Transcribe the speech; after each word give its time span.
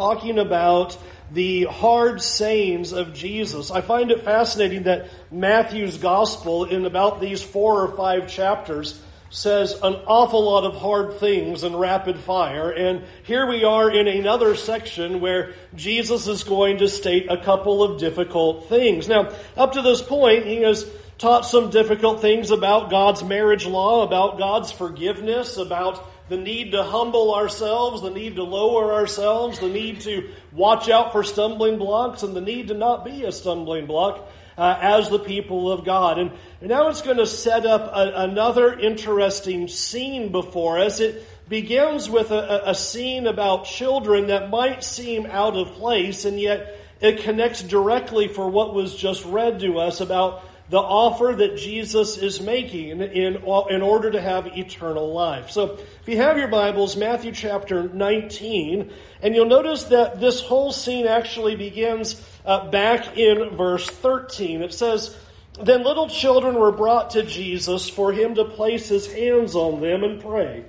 talking 0.00 0.38
about 0.38 0.96
the 1.30 1.64
hard 1.64 2.22
sayings 2.22 2.92
of 2.92 3.12
Jesus. 3.12 3.70
I 3.70 3.82
find 3.82 4.10
it 4.10 4.22
fascinating 4.22 4.84
that 4.84 5.10
Matthew's 5.30 5.98
gospel, 5.98 6.64
in 6.64 6.86
about 6.86 7.20
these 7.20 7.42
four 7.42 7.82
or 7.82 7.94
five 7.94 8.26
chapters, 8.26 8.98
says 9.28 9.74
an 9.82 9.92
awful 10.06 10.42
lot 10.42 10.64
of 10.64 10.80
hard 10.80 11.18
things 11.18 11.64
in 11.64 11.76
rapid 11.76 12.18
fire. 12.18 12.70
And 12.70 13.04
here 13.24 13.46
we 13.46 13.62
are 13.62 13.90
in 13.90 14.08
another 14.08 14.56
section 14.56 15.20
where 15.20 15.52
Jesus 15.74 16.26
is 16.26 16.44
going 16.44 16.78
to 16.78 16.88
state 16.88 17.30
a 17.30 17.36
couple 17.36 17.82
of 17.82 18.00
difficult 18.00 18.70
things. 18.70 19.06
Now, 19.06 19.30
up 19.54 19.72
to 19.72 19.82
this 19.82 20.00
point, 20.00 20.46
he 20.46 20.62
has 20.62 20.90
taught 21.18 21.42
some 21.42 21.68
difficult 21.68 22.22
things 22.22 22.50
about 22.50 22.88
God's 22.88 23.22
marriage 23.22 23.66
law, 23.66 24.02
about 24.02 24.38
God's 24.38 24.72
forgiveness, 24.72 25.58
about 25.58 26.02
the 26.30 26.36
need 26.36 26.70
to 26.70 26.84
humble 26.84 27.34
ourselves, 27.34 28.02
the 28.02 28.10
need 28.10 28.36
to 28.36 28.44
lower 28.44 28.94
ourselves, 28.94 29.58
the 29.58 29.68
need 29.68 30.00
to 30.02 30.30
watch 30.52 30.88
out 30.88 31.10
for 31.10 31.24
stumbling 31.24 31.76
blocks, 31.76 32.22
and 32.22 32.36
the 32.36 32.40
need 32.40 32.68
to 32.68 32.74
not 32.74 33.04
be 33.04 33.24
a 33.24 33.32
stumbling 33.32 33.86
block 33.86 34.30
uh, 34.56 34.78
as 34.80 35.10
the 35.10 35.18
people 35.18 35.72
of 35.72 35.84
God. 35.84 36.20
And, 36.20 36.30
and 36.60 36.70
now 36.70 36.86
it's 36.86 37.02
going 37.02 37.16
to 37.16 37.26
set 37.26 37.66
up 37.66 37.90
a, 37.92 38.22
another 38.22 38.78
interesting 38.78 39.66
scene 39.66 40.30
before 40.30 40.78
us. 40.78 41.00
It 41.00 41.26
begins 41.48 42.08
with 42.08 42.30
a, 42.30 42.70
a 42.70 42.76
scene 42.76 43.26
about 43.26 43.64
children 43.64 44.28
that 44.28 44.50
might 44.50 44.84
seem 44.84 45.26
out 45.26 45.56
of 45.56 45.72
place, 45.72 46.24
and 46.24 46.38
yet 46.38 46.78
it 47.00 47.22
connects 47.22 47.60
directly 47.60 48.28
for 48.28 48.48
what 48.48 48.72
was 48.72 48.94
just 48.94 49.24
read 49.24 49.58
to 49.60 49.80
us 49.80 50.00
about 50.00 50.44
the 50.70 50.78
offer 50.78 51.34
that 51.36 51.56
Jesus 51.56 52.16
is 52.16 52.40
making 52.40 53.00
in, 53.00 53.36
in 53.36 53.82
order 53.82 54.10
to 54.12 54.20
have 54.20 54.46
eternal 54.56 55.12
life. 55.12 55.50
So, 55.50 55.78
if 56.00 56.08
you 56.08 56.16
have 56.18 56.38
your 56.38 56.46
Bibles, 56.46 56.96
Matthew 56.96 57.32
chapter 57.32 57.88
19, 57.88 58.88
and 59.20 59.34
you'll 59.34 59.46
notice 59.46 59.84
that 59.84 60.20
this 60.20 60.40
whole 60.40 60.70
scene 60.70 61.08
actually 61.08 61.56
begins 61.56 62.24
uh, 62.46 62.70
back 62.70 63.18
in 63.18 63.56
verse 63.56 63.90
13. 63.90 64.62
It 64.62 64.72
says, 64.72 65.16
Then 65.60 65.82
little 65.82 66.08
children 66.08 66.54
were 66.54 66.72
brought 66.72 67.10
to 67.10 67.24
Jesus 67.24 67.90
for 67.90 68.12
him 68.12 68.36
to 68.36 68.44
place 68.44 68.88
his 68.88 69.12
hands 69.12 69.56
on 69.56 69.80
them 69.80 70.04
and 70.04 70.22
pray. 70.22 70.64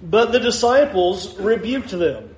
But 0.00 0.32
the 0.32 0.40
disciples 0.40 1.38
rebuked 1.38 1.90
them. 1.90 2.33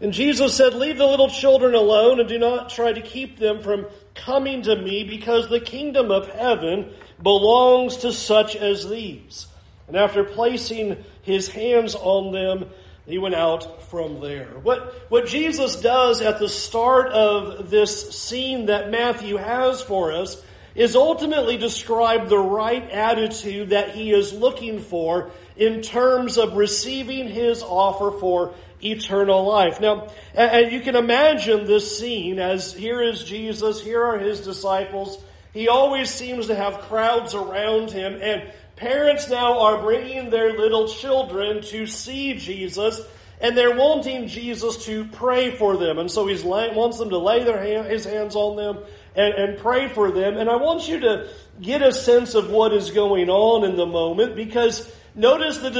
And 0.00 0.12
Jesus 0.12 0.54
said, 0.54 0.74
Leave 0.74 0.98
the 0.98 1.06
little 1.06 1.28
children 1.28 1.74
alone 1.74 2.20
and 2.20 2.28
do 2.28 2.38
not 2.38 2.70
try 2.70 2.92
to 2.92 3.00
keep 3.00 3.38
them 3.38 3.62
from 3.62 3.86
coming 4.14 4.62
to 4.62 4.76
me 4.76 5.04
because 5.04 5.48
the 5.48 5.60
kingdom 5.60 6.10
of 6.10 6.28
heaven 6.28 6.92
belongs 7.22 7.98
to 7.98 8.12
such 8.12 8.54
as 8.54 8.88
these. 8.88 9.46
And 9.88 9.96
after 9.96 10.22
placing 10.22 11.04
his 11.22 11.48
hands 11.48 11.94
on 11.94 12.32
them, 12.32 12.68
he 13.06 13.18
went 13.18 13.34
out 13.34 13.84
from 13.84 14.20
there. 14.20 14.48
What, 14.62 15.10
what 15.10 15.26
Jesus 15.26 15.80
does 15.80 16.20
at 16.20 16.38
the 16.38 16.48
start 16.48 17.08
of 17.08 17.70
this 17.70 18.10
scene 18.10 18.66
that 18.66 18.90
Matthew 18.90 19.36
has 19.36 19.80
for 19.80 20.12
us 20.12 20.42
is 20.74 20.94
ultimately 20.94 21.56
describe 21.56 22.28
the 22.28 22.38
right 22.38 22.88
attitude 22.90 23.70
that 23.70 23.90
he 23.90 24.12
is 24.12 24.32
looking 24.32 24.78
for 24.78 25.30
in 25.56 25.80
terms 25.80 26.36
of 26.36 26.56
receiving 26.56 27.28
his 27.28 27.62
offer 27.62 28.16
for 28.20 28.54
eternal 28.82 29.44
life. 29.44 29.80
Now, 29.80 30.08
and 30.34 30.72
you 30.72 30.80
can 30.80 30.96
imagine 30.96 31.66
this 31.66 31.98
scene 31.98 32.38
as 32.38 32.72
here 32.72 33.02
is 33.02 33.24
Jesus, 33.24 33.80
here 33.80 34.02
are 34.02 34.18
his 34.18 34.40
disciples. 34.40 35.22
He 35.52 35.68
always 35.68 36.10
seems 36.10 36.46
to 36.46 36.54
have 36.54 36.80
crowds 36.82 37.34
around 37.34 37.90
him 37.90 38.18
and 38.22 38.50
Parents 38.78 39.28
now 39.28 39.58
are 39.58 39.82
bringing 39.82 40.30
their 40.30 40.56
little 40.56 40.86
children 40.86 41.62
to 41.62 41.84
see 41.84 42.34
Jesus, 42.34 43.00
and 43.40 43.56
they're 43.56 43.74
wanting 43.74 44.28
Jesus 44.28 44.84
to 44.84 45.04
pray 45.06 45.50
for 45.50 45.76
them. 45.76 45.98
And 45.98 46.08
so 46.08 46.28
he 46.28 46.40
wants 46.44 46.98
them 46.98 47.10
to 47.10 47.18
lay 47.18 47.42
their 47.42 47.60
hand, 47.60 47.90
his 47.90 48.04
hands 48.04 48.36
on 48.36 48.56
them 48.56 48.78
and, 49.16 49.34
and 49.34 49.58
pray 49.58 49.88
for 49.88 50.12
them. 50.12 50.36
And 50.36 50.48
I 50.48 50.54
want 50.56 50.86
you 50.86 51.00
to 51.00 51.28
get 51.60 51.82
a 51.82 51.92
sense 51.92 52.36
of 52.36 52.50
what 52.50 52.72
is 52.72 52.92
going 52.92 53.28
on 53.28 53.68
in 53.68 53.74
the 53.74 53.86
moment 53.86 54.36
because 54.36 54.94
notice 55.14 55.58
the 55.58 55.70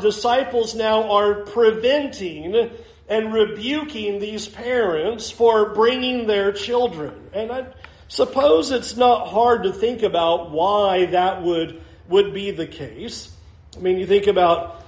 disciples 0.00 0.74
now 0.74 1.10
are 1.10 1.34
preventing 1.34 2.70
and 3.08 3.32
rebuking 3.32 4.18
these 4.18 4.46
parents 4.46 5.30
for 5.30 5.74
bringing 5.74 6.26
their 6.26 6.52
children. 6.52 7.30
And 7.32 7.50
I 7.50 7.66
suppose 8.08 8.70
it's 8.70 8.96
not 8.96 9.28
hard 9.28 9.62
to 9.64 9.72
think 9.72 10.02
about 10.02 10.50
why 10.50 11.06
that 11.06 11.42
would 11.42 11.82
would 12.08 12.32
be 12.32 12.50
the 12.50 12.66
case. 12.66 13.34
I 13.76 13.80
mean, 13.80 13.98
you 13.98 14.06
think 14.06 14.26
about, 14.26 14.82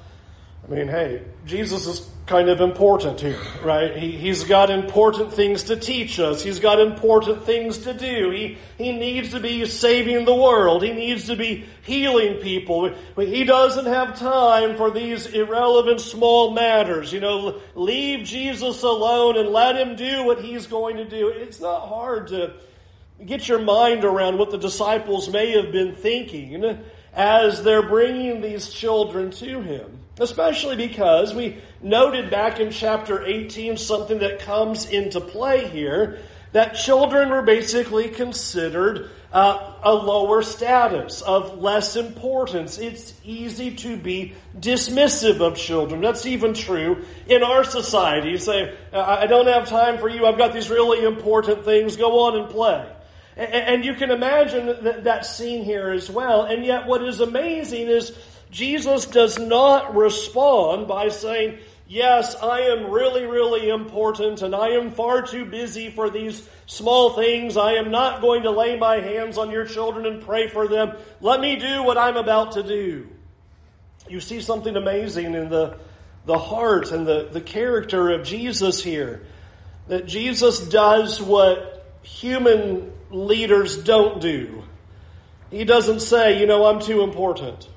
I 0.67 0.75
mean, 0.75 0.89
hey, 0.89 1.23
Jesus 1.47 1.87
is 1.87 2.09
kind 2.27 2.49
of 2.49 2.61
important 2.61 3.21
here, 3.21 3.41
right? 3.65 3.97
He, 3.97 4.13
he's 4.13 4.45
got 4.45 4.71
important 4.71 5.33
things 5.33 5.65
to 5.65 5.77
teach 5.77 6.21
us. 6.21 6.43
He's 6.43 6.61
got 6.61 6.79
important 6.79 7.45
things 7.45 7.79
to 7.79 7.93
do. 7.93 8.31
He, 8.31 8.57
he 8.79 8.93
needs 8.93 9.31
to 9.31 9.41
be 9.41 9.67
saving 9.67 10.27
the 10.27 10.35
world. 10.35 10.85
He 10.85 10.93
needs 10.93 11.27
to 11.27 11.35
be 11.35 11.65
healing 11.83 12.37
people. 12.37 12.95
He 13.17 13.43
doesn't 13.43 13.87
have 13.87 14.17
time 14.17 14.77
for 14.77 14.93
these 14.93 15.27
irrelevant 15.27 16.01
small 16.01 16.53
matters. 16.53 17.13
You 17.13 17.19
know, 17.19 17.61
leave 17.75 18.25
Jesus 18.27 18.83
alone 18.85 19.37
and 19.37 19.49
let 19.49 19.77
him 19.77 19.97
do 19.97 20.25
what 20.25 20.41
he's 20.41 20.69
going 20.69 20.99
to 20.99 21.09
do. 21.09 21.29
It's 21.29 21.61
not 21.61 21.89
hard 21.89 22.29
to 22.29 22.53
get 23.27 23.49
your 23.49 23.59
mind 23.59 24.05
around 24.05 24.39
what 24.39 24.51
the 24.51 24.59
disciples 24.59 25.29
may 25.29 25.51
have 25.61 25.73
been 25.73 25.97
thinking 25.97 26.79
as 27.13 27.63
they're 27.65 27.89
bringing 27.89 28.41
these 28.41 28.69
children 28.69 29.33
to 29.33 29.63
him. 29.63 30.00
Especially 30.21 30.77
because 30.77 31.35
we 31.35 31.59
noted 31.83 32.31
back 32.31 32.61
in 32.61 32.71
chapter 32.71 33.25
18 33.25 33.77
something 33.77 34.19
that 34.19 34.41
comes 34.41 34.89
into 34.89 35.21
play 35.21 35.67
here 35.67 36.21
that 36.53 36.75
children 36.75 37.31
were 37.31 37.43
basically 37.43 38.09
considered 38.09 39.11
uh, 39.33 39.75
a 39.83 39.95
lower 39.95 40.43
status, 40.43 41.23
of 41.23 41.59
less 41.59 41.95
importance. 41.95 42.79
It's 42.79 43.15
easy 43.25 43.77
to 43.77 43.97
be 43.97 44.35
dismissive 44.59 45.41
of 45.41 45.57
children. 45.57 46.01
That's 46.01 46.27
even 46.27 46.55
true 46.55 47.05
in 47.27 47.43
our 47.43 47.63
society. 47.63 48.31
You 48.31 48.39
say, 48.39 48.77
I 48.93 49.27
don't 49.27 49.47
have 49.47 49.69
time 49.69 49.99
for 49.99 50.09
you, 50.09 50.27
I've 50.27 50.39
got 50.39 50.53
these 50.53 50.69
really 50.69 51.05
important 51.05 51.65
things, 51.65 51.97
go 51.97 52.27
on 52.27 52.41
and 52.41 52.51
play. 52.51 52.87
And 53.37 53.85
you 53.85 53.95
can 53.95 54.11
imagine 54.11 55.05
that 55.05 55.25
scene 55.25 55.65
here 55.65 55.91
as 55.91 56.11
well. 56.11 56.43
And 56.43 56.65
yet, 56.65 56.87
what 56.87 57.03
is 57.03 57.21
amazing 57.21 57.87
is 57.87 58.11
Jesus 58.51 59.07
does 59.07 59.39
not 59.39 59.95
respond 59.95 60.89
by 60.89 61.09
saying, 61.09 61.59
Yes, 61.91 62.37
I 62.37 62.61
am 62.61 62.93
really, 62.93 63.27
really 63.27 63.69
important, 63.69 64.43
and 64.43 64.55
I 64.55 64.69
am 64.75 64.93
far 64.93 65.23
too 65.23 65.45
busy 65.45 65.91
for 65.91 66.09
these 66.09 66.49
small 66.67 67.15
things. 67.15 67.57
I 67.57 67.73
am 67.73 67.91
not 67.91 68.21
going 68.21 68.45
to 68.45 68.53
lay 68.53 68.79
my 68.79 69.01
hands 69.01 69.37
on 69.37 69.51
your 69.51 69.65
children 69.65 70.07
and 70.07 70.23
pray 70.23 70.47
for 70.47 70.69
them. 70.69 70.97
Let 71.21 71.41
me 71.41 71.57
do 71.57 71.83
what 71.83 71.99
I'm 71.99 72.17
about 72.17 72.53
to 72.53 72.63
do. 72.63 73.09
You 74.09 74.21
see 74.21 74.41
something 74.41 74.77
amazing 74.77 75.35
in 75.35 75.49
the, 75.49 75.79
the 76.27 76.39
heart 76.39 76.93
and 76.93 77.05
the, 77.05 77.29
the 77.33 77.41
character 77.41 78.11
of 78.11 78.25
Jesus 78.25 78.85
here. 78.85 79.27
That 79.89 80.07
Jesus 80.07 80.61
does 80.61 81.21
what 81.21 81.99
human 82.03 82.93
leaders 83.11 83.83
don't 83.83 84.21
do. 84.21 84.63
He 85.51 85.65
doesn't 85.65 86.01
say, 86.01 86.39
you 86.39 86.47
know, 86.47 86.67
I'm 86.67 86.81
too 86.81 87.03
important. 87.03 87.69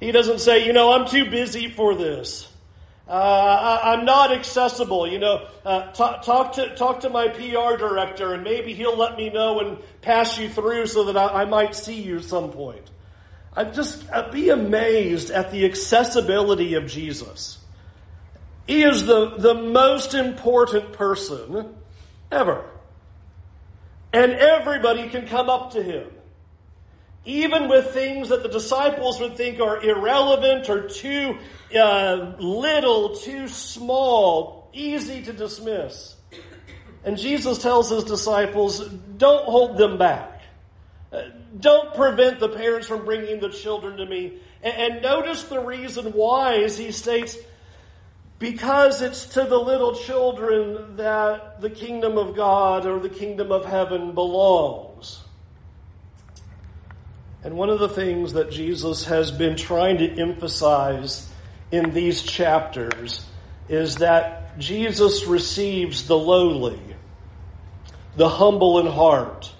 He 0.00 0.12
doesn't 0.12 0.40
say, 0.40 0.66
you 0.66 0.72
know, 0.72 0.92
I'm 0.92 1.06
too 1.06 1.28
busy 1.30 1.68
for 1.68 1.94
this. 1.94 2.48
Uh, 3.08 3.80
I, 3.82 3.94
am 3.94 4.04
not 4.04 4.32
accessible. 4.32 5.06
You 5.06 5.18
know, 5.18 5.48
uh, 5.64 5.92
talk, 5.92 6.22
talk, 6.22 6.52
to 6.54 6.74
talk 6.76 7.00
to 7.00 7.10
my 7.10 7.28
PR 7.28 7.76
director, 7.76 8.34
and 8.34 8.44
maybe 8.44 8.74
he'll 8.74 8.96
let 8.96 9.16
me 9.16 9.30
know 9.30 9.60
and 9.60 9.78
pass 10.02 10.38
you 10.38 10.48
through 10.48 10.86
so 10.86 11.04
that 11.04 11.16
I, 11.16 11.42
I 11.42 11.44
might 11.46 11.74
see 11.74 12.02
you 12.02 12.20
some 12.20 12.52
point. 12.52 12.90
I 13.56 13.64
just 13.64 14.08
uh, 14.10 14.30
be 14.30 14.50
amazed 14.50 15.30
at 15.30 15.50
the 15.50 15.64
accessibility 15.64 16.74
of 16.74 16.86
Jesus. 16.86 17.58
He 18.66 18.82
is 18.82 19.06
the, 19.06 19.30
the 19.38 19.54
most 19.54 20.12
important 20.12 20.92
person 20.92 21.74
ever. 22.30 22.68
And 24.12 24.32
everybody 24.32 25.08
can 25.08 25.26
come 25.26 25.48
up 25.48 25.72
to 25.72 25.82
him. 25.82 26.06
Even 27.24 27.68
with 27.68 27.92
things 27.92 28.30
that 28.30 28.42
the 28.42 28.48
disciples 28.48 29.20
would 29.20 29.36
think 29.36 29.60
are 29.60 29.82
irrelevant 29.82 30.70
or 30.70 30.88
too 30.88 31.36
uh, 31.76 32.34
little, 32.38 33.16
too 33.16 33.48
small, 33.48 34.70
easy 34.72 35.22
to 35.22 35.32
dismiss. 35.32 36.16
And 37.04 37.16
Jesus 37.16 37.58
tells 37.58 37.90
his 37.90 38.04
disciples, 38.04 38.86
don't 38.88 39.44
hold 39.44 39.76
them 39.76 39.98
back. 39.98 40.42
Uh, 41.12 41.22
don't 41.58 41.94
prevent 41.94 42.40
the 42.40 42.48
parents 42.48 42.86
from 42.86 43.04
bringing 43.04 43.40
the 43.40 43.48
children 43.48 43.96
to 43.98 44.06
me. 44.06 44.38
And, 44.62 44.94
and 44.94 45.02
notice 45.02 45.44
the 45.44 45.60
reason 45.60 46.12
why, 46.12 46.62
as 46.62 46.76
he 46.76 46.92
states, 46.92 47.36
because 48.38 49.02
it's 49.02 49.26
to 49.26 49.44
the 49.44 49.58
little 49.58 49.94
children 49.94 50.96
that 50.96 51.60
the 51.60 51.70
kingdom 51.70 52.18
of 52.18 52.36
God 52.36 52.86
or 52.86 53.00
the 53.00 53.08
kingdom 53.08 53.50
of 53.50 53.64
heaven 53.64 54.14
belongs. 54.14 54.87
And 57.44 57.56
one 57.56 57.70
of 57.70 57.78
the 57.78 57.88
things 57.88 58.32
that 58.32 58.50
Jesus 58.50 59.04
has 59.04 59.30
been 59.30 59.56
trying 59.56 59.98
to 59.98 60.20
emphasize 60.20 61.30
in 61.70 61.90
these 61.90 62.22
chapters 62.22 63.24
is 63.68 63.96
that 63.96 64.58
Jesus 64.58 65.26
receives 65.26 66.08
the 66.08 66.18
lowly, 66.18 66.80
the 68.16 68.28
humble 68.28 68.80
in 68.80 68.86
heart. 68.86 69.52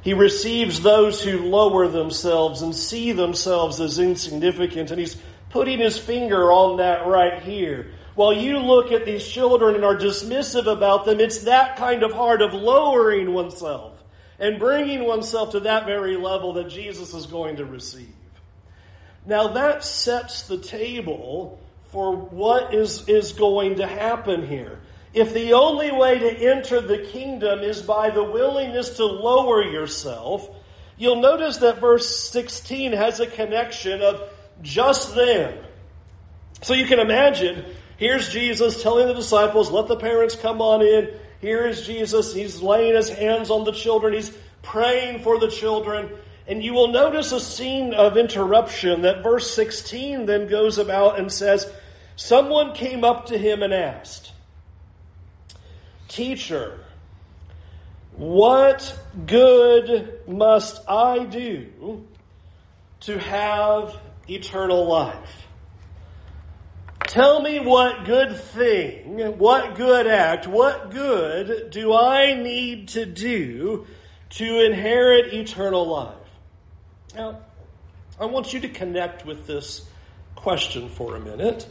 He 0.00 0.14
receives 0.14 0.80
those 0.80 1.20
who 1.20 1.38
lower 1.38 1.88
themselves 1.88 2.62
and 2.62 2.74
see 2.74 3.10
themselves 3.10 3.80
as 3.80 3.98
insignificant, 3.98 4.92
and 4.92 5.00
he's 5.00 5.16
putting 5.50 5.80
his 5.80 5.98
finger 5.98 6.52
on 6.52 6.76
that 6.76 7.06
right 7.06 7.42
here. 7.42 7.90
While 8.14 8.32
you 8.32 8.58
look 8.58 8.92
at 8.92 9.04
these 9.04 9.26
children 9.26 9.74
and 9.74 9.84
are 9.84 9.96
dismissive 9.96 10.70
about 10.70 11.04
them, 11.04 11.18
it's 11.18 11.38
that 11.40 11.76
kind 11.76 12.04
of 12.04 12.12
heart 12.12 12.42
of 12.42 12.54
lowering 12.54 13.32
oneself 13.32 13.97
and 14.38 14.58
bringing 14.58 15.04
oneself 15.04 15.52
to 15.52 15.60
that 15.60 15.86
very 15.86 16.16
level 16.16 16.54
that 16.54 16.68
Jesus 16.68 17.14
is 17.14 17.26
going 17.26 17.56
to 17.56 17.64
receive. 17.64 18.14
Now 19.26 19.48
that 19.48 19.84
sets 19.84 20.42
the 20.42 20.58
table 20.58 21.60
for 21.90 22.16
what 22.16 22.74
is, 22.74 23.08
is 23.08 23.32
going 23.32 23.76
to 23.76 23.86
happen 23.86 24.46
here. 24.46 24.80
If 25.14 25.32
the 25.32 25.54
only 25.54 25.90
way 25.90 26.18
to 26.18 26.50
enter 26.50 26.80
the 26.80 26.98
kingdom 26.98 27.60
is 27.60 27.82
by 27.82 28.10
the 28.10 28.22
willingness 28.22 28.96
to 28.96 29.04
lower 29.04 29.62
yourself, 29.62 30.48
you'll 30.96 31.20
notice 31.20 31.58
that 31.58 31.80
verse 31.80 32.30
16 32.30 32.92
has 32.92 33.20
a 33.20 33.26
connection 33.26 34.02
of 34.02 34.30
just 34.62 35.14
then. 35.14 35.58
So 36.62 36.74
you 36.74 36.86
can 36.86 36.98
imagine, 36.98 37.64
here's 37.96 38.28
Jesus 38.28 38.82
telling 38.82 39.06
the 39.06 39.14
disciples, 39.14 39.70
let 39.70 39.88
the 39.88 39.96
parents 39.96 40.34
come 40.36 40.60
on 40.60 40.82
in. 40.82 41.10
Here 41.40 41.66
is 41.66 41.86
Jesus. 41.86 42.34
He's 42.34 42.60
laying 42.60 42.94
his 42.94 43.08
hands 43.08 43.50
on 43.50 43.64
the 43.64 43.72
children. 43.72 44.14
He's 44.14 44.32
praying 44.62 45.22
for 45.22 45.38
the 45.38 45.48
children. 45.48 46.10
And 46.46 46.62
you 46.64 46.72
will 46.72 46.88
notice 46.88 47.32
a 47.32 47.40
scene 47.40 47.94
of 47.94 48.16
interruption 48.16 49.02
that 49.02 49.22
verse 49.22 49.50
16 49.54 50.26
then 50.26 50.48
goes 50.48 50.78
about 50.78 51.18
and 51.18 51.30
says, 51.30 51.70
Someone 52.16 52.74
came 52.74 53.04
up 53.04 53.26
to 53.26 53.38
him 53.38 53.62
and 53.62 53.72
asked, 53.72 54.32
Teacher, 56.08 56.80
what 58.16 58.98
good 59.26 60.20
must 60.26 60.80
I 60.88 61.24
do 61.24 62.04
to 63.00 63.18
have 63.18 63.96
eternal 64.28 64.88
life? 64.88 65.47
Tell 67.08 67.40
me 67.40 67.58
what 67.58 68.04
good 68.04 68.36
thing, 68.36 69.38
what 69.38 69.76
good 69.76 70.06
act, 70.06 70.46
what 70.46 70.90
good 70.90 71.70
do 71.70 71.94
I 71.94 72.34
need 72.34 72.88
to 72.88 73.06
do 73.06 73.86
to 74.30 74.66
inherit 74.66 75.32
eternal 75.32 75.88
life? 75.88 76.14
Now, 77.14 77.40
I 78.20 78.26
want 78.26 78.52
you 78.52 78.60
to 78.60 78.68
connect 78.68 79.24
with 79.24 79.46
this 79.46 79.88
question 80.34 80.90
for 80.90 81.16
a 81.16 81.20
minute 81.20 81.66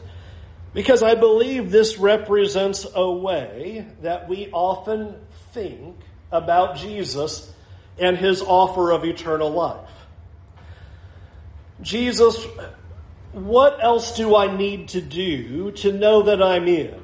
because 0.74 1.04
I 1.04 1.14
believe 1.14 1.70
this 1.70 1.98
represents 1.98 2.84
a 2.92 3.08
way 3.08 3.86
that 4.02 4.28
we 4.28 4.50
often 4.50 5.14
think 5.52 5.98
about 6.32 6.78
Jesus 6.78 7.54
and 7.96 8.18
his 8.18 8.42
offer 8.42 8.90
of 8.90 9.04
eternal 9.04 9.50
life. 9.50 9.88
Jesus, 11.80 12.44
what 13.46 13.82
else 13.82 14.16
do 14.16 14.36
I 14.36 14.54
need 14.54 14.88
to 14.88 15.00
do 15.00 15.70
to 15.72 15.92
know 15.92 16.22
that 16.22 16.42
I'm 16.42 16.66
in? 16.66 16.94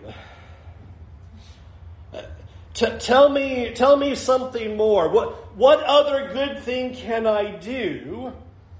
T- 2.74 2.98
tell 2.98 3.28
me, 3.28 3.72
tell 3.72 3.96
me 3.96 4.14
something 4.16 4.76
more. 4.76 5.08
What, 5.08 5.56
what 5.56 5.80
other 5.84 6.32
good 6.32 6.58
thing 6.60 6.94
can 6.94 7.26
I 7.26 7.52
do 7.52 8.32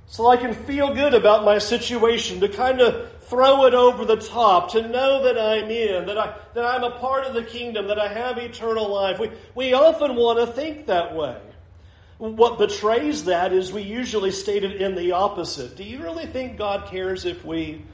so 0.07 0.29
I 0.29 0.37
can 0.37 0.53
feel 0.53 0.93
good 0.93 1.15
about 1.15 1.45
my 1.45 1.59
situation, 1.59 2.41
to 2.41 2.49
kind 2.49 2.81
of 2.81 3.23
throw 3.23 3.65
it 3.65 3.75
over 3.75 4.05
the 4.05 4.17
top, 4.17 4.73
to 4.73 4.87
know 4.87 5.25
that 5.25 5.39
I'm 5.39 5.71
in, 5.71 6.07
that, 6.07 6.19
I, 6.19 6.37
that 6.55 6.65
I'm 6.65 6.85
a 6.85 6.99
part 6.99 7.25
of 7.25 7.35
the 7.35 7.43
kingdom, 7.43 7.87
that 7.89 7.99
I 7.99 8.09
have 8.09 8.37
eternal 8.37 8.93
life? 8.93 9.19
We, 9.19 9.31
we 9.55 9.73
often 9.73 10.15
want 10.15 10.39
to 10.41 10.47
think 10.47 10.87
that 10.87 11.15
way. 11.15 11.41
What 12.19 12.59
betrays 12.59 13.25
that 13.25 13.53
is 13.53 13.73
we 13.73 13.83
usually 13.83 14.31
state 14.31 14.65
it 14.65 14.81
in 14.81 14.95
the 14.95 15.13
opposite. 15.13 15.77
Do 15.77 15.85
you 15.85 16.03
really 16.03 16.27
think 16.27 16.57
God 16.57 16.89
cares 16.89 17.25
if 17.25 17.45
we. 17.45 17.85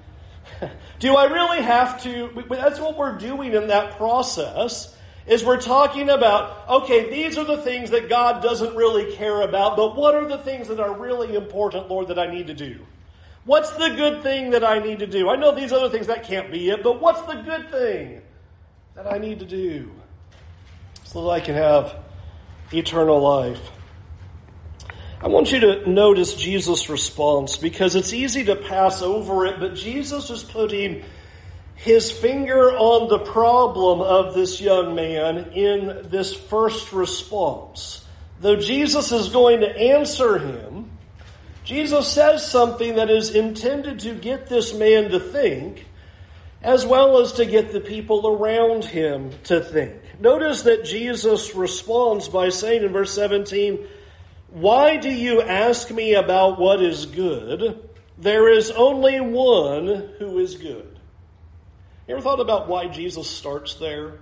Do 0.99 1.17
I 1.17 1.25
really 1.25 1.63
have 1.63 2.03
to. 2.03 2.45
That's 2.49 2.79
what 2.79 2.99
we're 2.99 3.17
doing 3.17 3.55
in 3.55 3.69
that 3.69 3.97
process 3.97 4.95
is 5.27 5.45
we're 5.45 5.61
talking 5.61 6.11
about, 6.11 6.69
okay, 6.69 7.11
these 7.11 7.39
are 7.39 7.45
the 7.45 7.59
things 7.59 7.91
that 7.91 8.09
God 8.09 8.43
doesn't 8.43 8.75
really 8.75 9.15
care 9.15 9.43
about, 9.43 9.77
but 9.77 9.95
what 9.95 10.15
are 10.15 10.27
the 10.27 10.39
things 10.39 10.69
that 10.69 10.81
are 10.81 10.93
really 10.93 11.35
important, 11.35 11.89
Lord, 11.89 12.09
that 12.09 12.19
I 12.19 12.27
need 12.27 12.49
to 12.49 12.55
do? 12.55 12.81
What's 13.45 13.71
the 13.73 13.91
good 13.91 14.23
thing 14.23 14.51
that 14.51 14.65
I 14.65 14.81
need 14.81 14.99
to 14.99 15.07
do? 15.07 15.31
I 15.31 15.37
know 15.37 15.55
these 15.55 15.73
other 15.73 15.89
things, 15.89 16.07
that 16.09 16.25
can't 16.25 16.51
be 16.51 16.71
it, 16.71 16.83
but 16.83 17.01
what's 17.01 17.21
the 17.23 17.35
good 17.35 17.71
thing 17.71 18.23
that 18.95 19.11
I 19.11 19.19
need 19.19 19.39
to 19.39 19.47
do 19.47 19.91
so 21.05 21.23
that 21.25 21.31
I 21.31 21.41
can 21.41 21.55
have 21.55 21.97
eternal 22.73 23.21
life? 23.21 23.71
I 25.23 25.29
want 25.29 25.53
you 25.53 25.61
to 25.61 25.91
notice 25.91 26.35
Jesus' 26.35 26.89
response 26.89 27.59
because 27.59 27.95
it's 27.95 28.15
easy 28.15 28.45
to 28.45 28.57
pass 28.57 29.03
over 29.03 29.45
it, 29.45 29.61
but 29.61 29.75
Jesus 29.75 30.31
is 30.31 30.43
putting 30.43 31.05
his 31.75 32.11
finger 32.11 32.71
on 32.73 33.09
the 33.09 33.19
problem 33.19 34.01
of 34.01 34.33
this 34.33 34.63
young 34.63 34.95
man 34.95 35.53
in 35.53 36.09
this 36.09 36.33
first 36.33 36.95
response. 36.95 38.03
Though 38.41 38.57
Jesus 38.57 39.13
is 39.13 39.29
going 39.29 39.61
to 39.61 39.79
answer 39.79 40.39
him, 40.39 40.91
Jesus 41.65 42.09
says 42.09 42.51
something 42.51 42.95
that 42.95 43.11
is 43.11 43.35
intended 43.35 44.01
to 44.01 44.15
get 44.15 44.47
this 44.47 44.73
man 44.73 45.11
to 45.11 45.21
think, 45.21 45.87
as 46.63 46.87
well 46.87 47.19
as 47.19 47.33
to 47.33 47.45
get 47.45 47.73
the 47.73 47.81
people 47.81 48.27
around 48.27 48.87
him 48.87 49.33
to 49.45 49.61
think. 49.61 49.93
Notice 50.19 50.63
that 50.63 50.87
Jesus 50.87 51.55
responds 51.55 52.29
by 52.29 52.49
saying 52.49 52.85
in 52.85 52.93
verse 52.93 53.15
17, 53.15 53.87
Why 54.50 54.97
do 54.97 55.11
you 55.11 55.43
ask 55.43 55.91
me 55.91 56.14
about 56.14 56.58
what 56.58 56.82
is 56.82 57.06
good? 57.06 57.88
There 58.19 58.52
is 58.52 58.70
only 58.73 59.20
one 59.20 59.87
who 60.19 60.38
is 60.38 60.56
good. 60.56 60.99
You 62.08 62.17
ever 62.17 62.23
thought 62.23 62.41
about 62.41 62.69
why 62.69 62.88
Jesus 62.88 63.31
starts 63.31 63.75
there? 63.75 64.14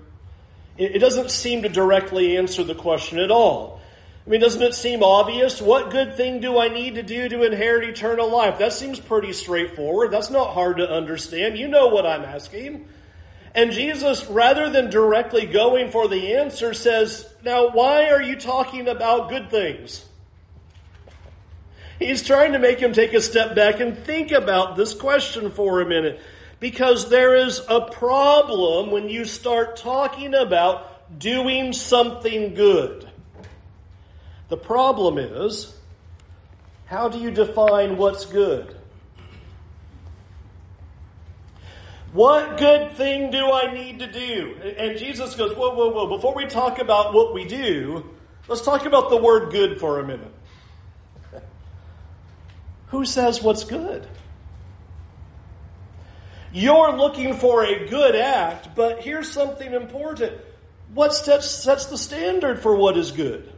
It 0.77 0.99
doesn't 0.99 1.31
seem 1.31 1.63
to 1.63 1.69
directly 1.69 2.37
answer 2.37 2.63
the 2.63 2.75
question 2.75 3.19
at 3.19 3.31
all. 3.31 3.81
I 4.27 4.31
mean, 4.31 4.41
doesn't 4.43 4.63
it 4.63 4.75
seem 4.75 5.03
obvious? 5.03 5.63
What 5.63 5.91
good 5.91 6.15
thing 6.15 6.41
do 6.41 6.59
I 6.59 6.69
need 6.69 6.97
to 6.97 7.03
do 7.03 7.31
to 7.31 7.45
inherit 7.45 7.89
eternal 7.89 8.29
life? 8.31 8.59
That 8.59 8.75
seems 8.75 9.01
pretty 9.01 9.33
straightforward. 9.33 10.11
That's 10.11 10.29
not 10.29 10.53
hard 10.53 10.77
to 10.77 10.89
understand. 10.89 11.59
You 11.59 11.67
know 11.67 11.87
what 11.87 12.05
I'm 12.05 12.25
asking. 12.25 12.87
And 13.55 13.73
Jesus, 13.73 14.27
rather 14.27 14.69
than 14.69 14.91
directly 14.91 15.47
going 15.47 15.91
for 15.91 16.07
the 16.07 16.35
answer, 16.35 16.75
says, 16.75 17.27
Now, 17.43 17.71
why 17.71 18.11
are 18.11 18.21
you 18.21 18.37
talking 18.37 18.87
about 18.87 19.31
good 19.31 19.51
things? 19.51 20.05
He's 21.99 22.23
trying 22.23 22.53
to 22.53 22.59
make 22.59 22.79
him 22.79 22.93
take 22.93 23.13
a 23.13 23.21
step 23.21 23.57
back 23.57 23.81
and 23.81 23.99
think 23.99 24.31
about 24.31 24.77
this 24.77 24.95
question 24.95 25.51
for 25.51 25.81
a 25.81 25.87
minute. 25.87 26.21
Because 26.61 27.09
there 27.09 27.37
is 27.37 27.61
a 27.69 27.81
problem 27.83 28.91
when 28.91 29.09
you 29.09 29.25
start 29.25 29.77
talking 29.77 30.35
about 30.35 31.19
doing 31.19 31.73
something 31.73 32.55
good. 32.55 33.09
The 34.49 34.57
problem 34.57 35.19
is, 35.19 35.77
how 36.87 37.09
do 37.09 37.19
you 37.19 37.31
define 37.31 37.97
what's 37.97 38.25
good? 38.25 38.75
What 42.13 42.57
good 42.57 42.93
thing 42.93 43.31
do 43.31 43.53
I 43.53 43.73
need 43.73 43.99
to 43.99 44.11
do? 44.11 44.57
And 44.79 44.99
Jesus 44.99 45.35
goes, 45.35 45.55
Whoa, 45.55 45.75
whoa, 45.75 45.91
whoa. 45.91 46.17
Before 46.17 46.35
we 46.35 46.47
talk 46.47 46.79
about 46.79 47.13
what 47.13 47.35
we 47.35 47.45
do, 47.45 48.09
let's 48.49 48.63
talk 48.63 48.87
about 48.87 49.11
the 49.11 49.19
word 49.19 49.53
good 49.53 49.79
for 49.79 50.01
a 50.01 50.07
minute. 50.07 50.33
Who 52.91 53.05
says 53.05 53.43
what's 53.43 53.65
good? 53.65 54.07
You're 56.53 56.97
looking 56.97 57.35
for 57.35 57.65
a 57.65 57.87
good 57.89 58.17
act, 58.17 58.75
but 58.75 59.03
here's 59.03 59.31
something 59.31 59.73
important. 59.73 60.33
What 60.95 61.15
sets, 61.15 61.51
sets 61.51 61.87
the 61.87 61.99
standard 61.99 62.61
for 62.61 62.75
what 62.75 62.97
is 62.97 63.13
good? 63.13 63.53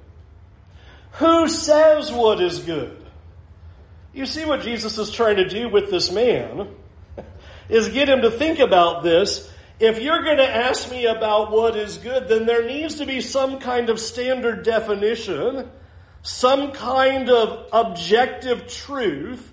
Who 1.12 1.48
says 1.48 2.12
what 2.12 2.40
is 2.40 2.58
good? 2.58 2.96
You 4.12 4.26
see 4.26 4.44
what 4.44 4.62
Jesus 4.62 4.98
is 4.98 5.10
trying 5.10 5.36
to 5.36 5.48
do 5.48 5.68
with 5.68 5.90
this 5.90 6.10
man 6.10 6.68
is 7.68 7.88
get 7.88 8.08
him 8.08 8.22
to 8.22 8.30
think 8.30 8.58
about 8.58 9.04
this. 9.04 9.50
If 9.78 10.02
you're 10.02 10.22
going 10.22 10.38
to 10.38 10.56
ask 10.56 10.90
me 10.90 11.06
about 11.06 11.52
what 11.52 11.76
is 11.76 11.98
good, 11.98 12.28
then 12.28 12.44
there 12.44 12.66
needs 12.66 12.96
to 12.96 13.06
be 13.06 13.20
some 13.20 13.60
kind 13.60 13.88
of 13.88 14.00
standard 14.00 14.64
definition, 14.64 15.70
some 16.22 16.72
kind 16.72 17.30
of 17.30 17.68
objective 17.72 18.68
truth 18.68 19.50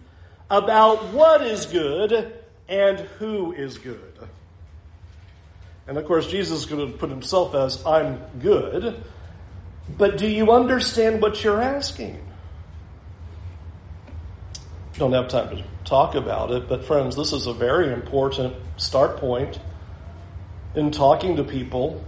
about 0.50 1.14
what 1.14 1.42
is 1.42 1.66
good 1.66 2.34
and 2.68 3.00
who 3.00 3.54
is 3.54 3.78
good. 3.78 4.02
And 5.88 5.98
of 5.98 6.06
course, 6.06 6.28
Jesus 6.28 6.60
is 6.60 6.66
going 6.66 6.92
to 6.92 6.98
put 6.98 7.10
himself 7.10 7.56
as, 7.56 7.86
I'm 7.86 8.20
good. 8.40 9.02
But 9.98 10.18
do 10.18 10.28
you 10.28 10.52
understand 10.52 11.22
what 11.22 11.44
you're 11.44 11.62
asking? 11.62 12.22
Don't 14.98 15.14
have 15.14 15.30
time 15.30 15.56
to 15.56 15.64
talk 15.86 16.16
about 16.16 16.52
it, 16.52 16.68
but 16.68 16.84
friends, 16.84 17.16
this 17.16 17.32
is 17.32 17.48
a 17.48 17.54
very 17.54 17.94
important 17.94 18.56
start 18.76 19.18
point 19.18 19.60
in 20.76 20.92
talking 20.92 21.38
to 21.38 21.44
people 21.44 22.04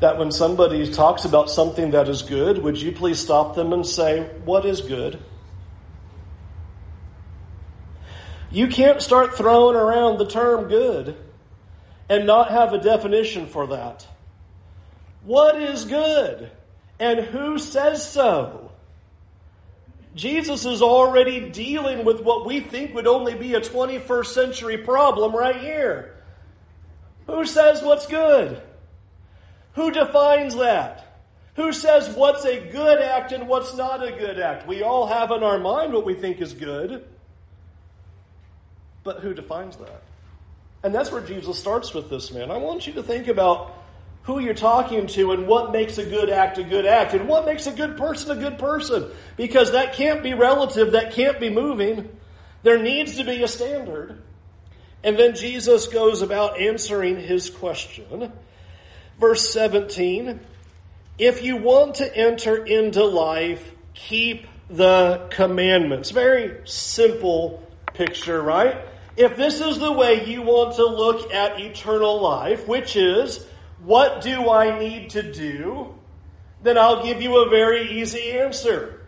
that 0.00 0.18
when 0.18 0.30
somebody 0.30 0.90
talks 0.92 1.24
about 1.24 1.50
something 1.50 1.92
that 1.92 2.08
is 2.08 2.22
good, 2.22 2.58
would 2.58 2.80
you 2.80 2.92
please 2.92 3.18
stop 3.18 3.54
them 3.54 3.72
and 3.72 3.86
say, 3.86 4.22
What 4.44 4.64
is 4.64 4.80
good? 4.80 5.18
You 8.50 8.68
can't 8.68 9.02
start 9.02 9.36
throwing 9.36 9.76
around 9.76 10.18
the 10.18 10.26
term 10.26 10.68
good 10.68 11.16
and 12.08 12.26
not 12.26 12.50
have 12.50 12.72
a 12.72 12.78
definition 12.78 13.46
for 13.46 13.66
that. 13.68 14.06
What 15.24 15.60
is 15.60 15.84
good? 15.84 16.50
And 17.00 17.20
who 17.20 17.58
says 17.58 18.08
so? 18.08 18.70
Jesus 20.14 20.64
is 20.64 20.80
already 20.80 21.50
dealing 21.50 22.04
with 22.04 22.22
what 22.22 22.46
we 22.46 22.60
think 22.60 22.94
would 22.94 23.06
only 23.06 23.34
be 23.34 23.54
a 23.54 23.60
21st 23.60 24.26
century 24.26 24.78
problem 24.78 25.36
right 25.36 25.60
here. 25.60 26.14
Who 27.26 27.44
says 27.44 27.82
what's 27.82 28.06
good? 28.06 28.62
Who 29.76 29.90
defines 29.90 30.56
that? 30.56 31.04
Who 31.54 31.72
says 31.72 32.08
what's 32.10 32.44
a 32.44 32.60
good 32.70 33.00
act 33.00 33.32
and 33.32 33.46
what's 33.46 33.76
not 33.76 34.02
a 34.02 34.10
good 34.10 34.40
act? 34.40 34.66
We 34.66 34.82
all 34.82 35.06
have 35.06 35.30
in 35.30 35.42
our 35.42 35.58
mind 35.58 35.92
what 35.92 36.04
we 36.04 36.14
think 36.14 36.40
is 36.40 36.52
good. 36.52 37.06
But 39.04 39.20
who 39.20 39.32
defines 39.32 39.76
that? 39.76 40.02
And 40.82 40.94
that's 40.94 41.12
where 41.12 41.20
Jesus 41.20 41.58
starts 41.58 41.94
with 41.94 42.10
this 42.10 42.32
man. 42.32 42.50
I 42.50 42.56
want 42.56 42.86
you 42.86 42.94
to 42.94 43.02
think 43.02 43.28
about 43.28 43.74
who 44.22 44.38
you're 44.38 44.54
talking 44.54 45.06
to 45.06 45.32
and 45.32 45.46
what 45.46 45.72
makes 45.72 45.98
a 45.98 46.04
good 46.04 46.30
act 46.30 46.58
a 46.58 46.64
good 46.64 46.84
act 46.84 47.14
and 47.14 47.28
what 47.28 47.44
makes 47.44 47.66
a 47.66 47.72
good 47.72 47.96
person 47.96 48.36
a 48.36 48.40
good 48.40 48.58
person. 48.58 49.10
Because 49.36 49.72
that 49.72 49.94
can't 49.94 50.22
be 50.22 50.34
relative, 50.34 50.92
that 50.92 51.12
can't 51.12 51.38
be 51.38 51.50
moving. 51.50 52.08
There 52.62 52.82
needs 52.82 53.16
to 53.16 53.24
be 53.24 53.42
a 53.42 53.48
standard. 53.48 54.22
And 55.04 55.18
then 55.18 55.36
Jesus 55.36 55.86
goes 55.86 56.22
about 56.22 56.58
answering 56.58 57.20
his 57.20 57.50
question. 57.50 58.32
Verse 59.18 59.50
17 59.52 60.40
If 61.18 61.42
you 61.42 61.56
want 61.56 61.96
to 61.96 62.16
enter 62.16 62.64
into 62.64 63.04
life, 63.04 63.72
keep 63.94 64.46
the 64.68 65.26
commandments. 65.30 66.10
Very 66.10 66.66
simple 66.66 67.62
picture, 67.94 68.42
right? 68.42 68.84
If 69.16 69.36
this 69.36 69.60
is 69.60 69.78
the 69.78 69.92
way 69.92 70.26
you 70.26 70.42
want 70.42 70.76
to 70.76 70.84
look 70.84 71.32
at 71.32 71.58
eternal 71.58 72.20
life, 72.20 72.68
which 72.68 72.96
is, 72.96 73.46
what 73.82 74.20
do 74.20 74.50
I 74.50 74.78
need 74.78 75.10
to 75.10 75.32
do? 75.32 75.94
Then 76.62 76.76
I'll 76.76 77.02
give 77.02 77.22
you 77.22 77.38
a 77.38 77.48
very 77.48 78.00
easy 78.00 78.32
answer. 78.32 79.06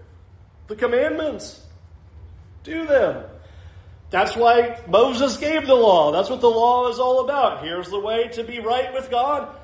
The 0.68 0.76
commandments. 0.76 1.60
Do 2.62 2.86
them. 2.86 3.24
That's 4.10 4.34
why 4.34 4.80
Moses 4.88 5.36
gave 5.36 5.66
the 5.66 5.74
law. 5.74 6.12
That's 6.12 6.30
what 6.30 6.40
the 6.40 6.48
law 6.48 6.88
is 6.88 6.98
all 6.98 7.24
about. 7.24 7.62
Here's 7.62 7.90
the 7.90 8.00
way 8.00 8.28
to 8.28 8.44
be 8.44 8.60
right 8.60 8.92
with 8.94 9.10
God. 9.10 9.54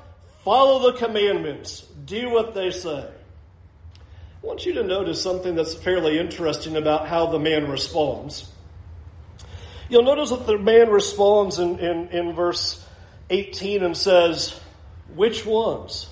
Follow 0.45 0.91
the 0.91 0.97
commandments. 0.99 1.81
Do 2.05 2.29
what 2.29 2.53
they 2.53 2.69
say. 2.69 3.03
I 3.09 4.47
want 4.47 4.63
you 4.63 4.73
to 4.73 4.83
notice 4.83 5.19
something 5.19 5.55
that's 5.55 5.73
fairly 5.73 6.19
interesting 6.19 6.75
about 6.75 7.07
how 7.07 7.25
the 7.25 7.39
man 7.39 7.67
responds. 7.67 8.47
You'll 9.89 10.03
notice 10.03 10.29
that 10.29 10.45
the 10.45 10.59
man 10.59 10.91
responds 10.91 11.57
in, 11.57 11.79
in, 11.79 12.09
in 12.09 12.33
verse 12.33 12.85
18 13.31 13.81
and 13.83 13.97
says, 13.97 14.59
Which 15.15 15.47
ones? 15.47 16.09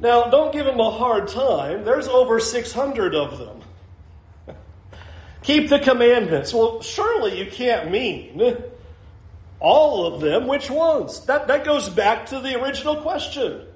Now, 0.00 0.24
don't 0.24 0.52
give 0.52 0.66
him 0.66 0.80
a 0.80 0.90
hard 0.90 1.28
time. 1.28 1.84
There's 1.84 2.08
over 2.08 2.40
600 2.40 3.14
of 3.14 3.38
them. 3.38 4.56
Keep 5.44 5.68
the 5.68 5.78
commandments. 5.78 6.52
Well, 6.52 6.82
surely 6.82 7.38
you 7.38 7.48
can't 7.48 7.92
mean 7.92 8.38
all 9.60 10.06
of 10.06 10.20
them. 10.20 10.46
Which 10.46 10.70
ones? 10.70 11.24
That, 11.26 11.48
that 11.48 11.64
goes 11.64 11.88
back 11.88 12.26
to 12.26 12.40
the 12.40 12.60
original 12.60 12.96
question. 12.96 13.66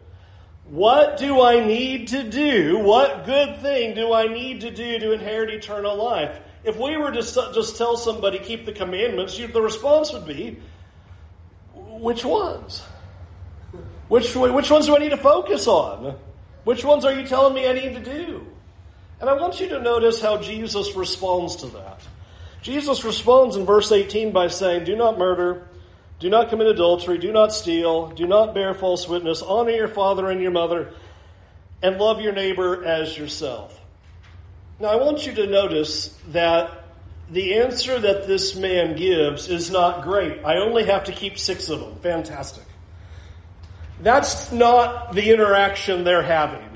What 0.65 1.19
do 1.19 1.43
I 1.43 1.65
need 1.65 2.09
to 2.09 2.23
do? 2.29 2.79
What 2.79 3.27
good 3.27 3.59
thing 3.61 3.95
do 3.95 4.13
I 4.13 4.27
need 4.27 4.63
to 4.63 4.71
do 4.71 4.99
to 4.99 5.13
inherit 5.13 5.51
eternal 5.51 5.97
life? 5.97 6.41
If 6.65 6.79
we 6.79 6.97
were 6.97 7.11
to 7.11 7.21
just 7.21 7.77
tell 7.77 7.99
somebody, 7.99 8.39
keep 8.39 8.65
the 8.65 8.73
commandments, 8.73 9.37
the 9.37 9.61
response 9.61 10.13
would 10.15 10.27
be, 10.27 10.59
which 11.75 12.25
ones? 12.25 12.83
Which, 14.09 14.35
which 14.35 14.71
ones 14.71 14.87
do 14.87 14.97
I 14.97 14.99
need 14.99 15.11
to 15.11 15.19
focus 15.19 15.67
on? 15.67 16.17
Which 16.65 16.83
ones 16.83 17.05
are 17.05 17.13
you 17.13 17.27
telling 17.27 17.55
me 17.55 17.69
I 17.69 17.75
need 17.75 17.95
to 17.95 18.01
do? 18.01 18.47
And 19.21 19.29
I 19.29 19.35
want 19.35 19.61
you 19.61 19.69
to 19.69 19.81
notice 19.81 20.21
how 20.21 20.39
Jesus 20.39 20.95
responds 20.97 21.57
to 21.57 21.67
that. 21.67 22.01
Jesus 22.63 23.05
responds 23.05 23.57
in 23.57 23.67
verse 23.67 23.93
18 23.93 24.33
by 24.33 24.49
saying, 24.49 24.85
Do 24.85 24.97
not 24.97 25.19
murder, 25.19 25.69
do 26.21 26.31
not 26.31 26.49
commit 26.49 26.69
adultery, 26.69 27.19
do 27.19 27.33
not 27.33 27.53
steal, 27.53 28.09
do 28.09 28.27
not 28.27 28.55
bear 28.55 28.75
false 28.75 29.09
witness, 29.09 29.43
honor 29.43 29.71
your 29.71 29.89
father 29.89 30.31
and 30.31 30.41
your 30.41 30.51
mother, 30.51 30.93
and 31.83 31.99
love 31.99 32.21
your 32.21 32.33
neighbor 32.33 32.85
as 32.85 33.17
yourself. 33.17 33.79
Now, 34.81 34.89
I 34.89 34.97
want 34.97 35.27
you 35.27 35.35
to 35.35 35.47
notice 35.47 36.09
that 36.29 36.85
the 37.31 37.55
answer 37.55 37.99
that 37.99 38.27
this 38.27 38.55
man 38.55 38.97
gives 38.97 39.49
is 39.49 39.71
not 39.71 40.03
great. 40.03 40.45
I 40.45 40.57
only 40.57 40.85
have 40.85 41.05
to 41.05 41.13
keep 41.13 41.39
six 41.39 41.69
of 41.69 41.81
them. 41.81 41.97
Fantastic. 42.01 42.65
That's 44.01 44.53
not 44.53 45.15
the 45.15 45.33
interaction 45.33 46.05
they're 46.05 46.23
having. 46.23 46.74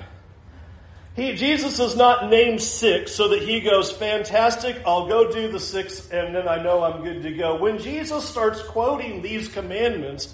He, 1.19 1.35
Jesus 1.35 1.81
is 1.81 1.97
not 1.97 2.31
named 2.31 2.63
six 2.63 3.13
so 3.13 3.29
that 3.29 3.43
he 3.43 3.61
goes, 3.61 3.91
fantastic, 3.91 4.81
I'll 4.87 5.09
go 5.09 5.33
do 5.33 5.51
the 5.51 5.59
six 5.59 6.09
and 6.11 6.33
then 6.33 6.47
I 6.47 6.63
know 6.63 6.85
I'm 6.85 7.03
good 7.03 7.23
to 7.23 7.33
go. 7.33 7.57
When 7.57 7.79
Jesus 7.79 8.25
starts 8.25 8.63
quoting 8.63 9.21
these 9.21 9.49
commandments, 9.49 10.33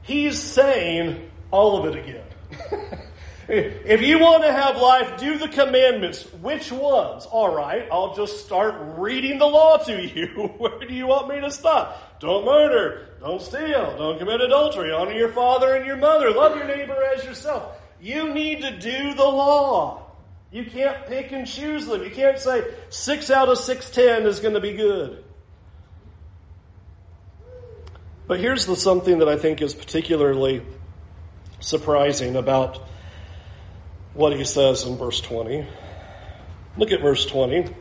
he's 0.00 0.40
saying 0.40 1.28
all 1.50 1.78
of 1.78 1.94
it 1.94 1.98
again. 1.98 2.98
If 3.50 4.02
you 4.02 4.18
want 4.18 4.44
to 4.44 4.52
have 4.52 4.76
life, 4.76 5.18
do 5.18 5.38
the 5.38 5.48
commandments. 5.48 6.22
Which 6.42 6.70
ones? 6.70 7.24
All 7.24 7.54
right, 7.54 7.88
I'll 7.90 8.14
just 8.14 8.44
start 8.44 8.74
reading 8.98 9.38
the 9.38 9.46
law 9.46 9.78
to 9.78 10.02
you. 10.02 10.26
Where 10.58 10.78
do 10.80 10.92
you 10.92 11.06
want 11.06 11.28
me 11.28 11.40
to 11.40 11.50
stop? 11.50 12.20
Don't 12.20 12.44
murder. 12.44 13.08
Don't 13.20 13.40
steal. 13.40 13.96
Don't 13.96 14.18
commit 14.18 14.42
adultery. 14.42 14.92
Honor 14.92 15.12
your 15.12 15.30
father 15.30 15.74
and 15.76 15.86
your 15.86 15.96
mother. 15.96 16.30
Love 16.30 16.56
your 16.56 16.66
neighbor 16.66 17.02
as 17.16 17.24
yourself. 17.24 17.77
You 18.00 18.32
need 18.32 18.62
to 18.62 18.78
do 18.78 19.14
the 19.14 19.24
law. 19.24 20.02
You 20.50 20.64
can't 20.64 21.06
pick 21.06 21.32
and 21.32 21.46
choose 21.46 21.86
them. 21.86 22.02
You 22.02 22.10
can't 22.10 22.38
say 22.38 22.64
six 22.88 23.30
out 23.30 23.48
of 23.48 23.58
six 23.58 23.90
ten 23.90 24.24
is 24.24 24.40
going 24.40 24.54
to 24.54 24.60
be 24.60 24.72
good. 24.72 25.24
But 28.26 28.40
here's 28.40 28.66
the 28.66 28.76
something 28.76 29.18
that 29.18 29.28
I 29.28 29.36
think 29.36 29.62
is 29.62 29.74
particularly 29.74 30.62
surprising 31.60 32.36
about 32.36 32.86
what 34.14 34.36
he 34.36 34.44
says 34.44 34.84
in 34.84 34.96
verse 34.96 35.20
20. 35.20 35.66
Look 36.76 36.92
at 36.92 37.00
verse 37.00 37.24
20. 37.26 37.74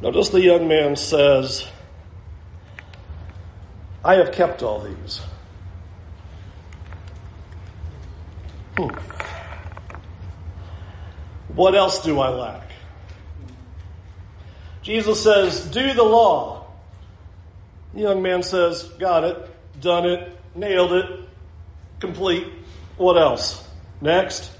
Notice 0.00 0.28
the 0.30 0.40
young 0.40 0.68
man 0.68 0.96
says, 0.96 1.66
I 4.04 4.14
have 4.14 4.32
kept 4.32 4.62
all 4.62 4.80
these. 4.80 5.20
What 11.54 11.74
else 11.74 12.02
do 12.02 12.20
I 12.20 12.28
lack? 12.28 12.70
Jesus 14.82 15.22
says, 15.22 15.66
Do 15.66 15.92
the 15.94 16.02
law. 16.02 16.66
The 17.94 18.00
young 18.00 18.22
man 18.22 18.42
says, 18.42 18.84
Got 18.98 19.24
it, 19.24 19.80
done 19.80 20.06
it, 20.06 20.38
nailed 20.54 20.92
it, 20.92 21.28
complete. 22.00 22.46
What 22.96 23.16
else? 23.16 23.66
Next. 24.00 24.50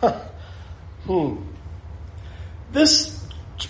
hmm. 0.00 1.36
This 2.72 3.20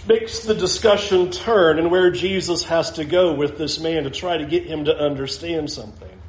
makes 0.07 0.41
the 0.41 0.55
discussion 0.55 1.31
turn 1.31 1.79
and 1.79 1.91
where 1.91 2.11
Jesus 2.11 2.65
has 2.65 2.93
to 2.93 3.05
go 3.05 3.35
with 3.35 3.59
this 3.59 3.81
man 3.81 4.05
to 4.05 4.11
try 4.11 4.37
to 4.37 4.45
get 4.45 4.65
him 4.65 4.85
to 4.85 4.97
understand 4.97 5.71
something. 5.71 6.20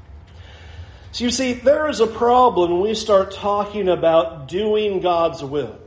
So 1.11 1.25
you 1.25 1.29
see, 1.29 1.53
there 1.53 1.89
is 1.89 1.99
a 1.99 2.07
problem 2.07 2.71
when 2.71 2.81
we 2.81 2.93
start 2.95 3.31
talking 3.31 3.89
about 3.89 4.47
doing 4.47 5.01
God's 5.01 5.43
will 5.43 5.77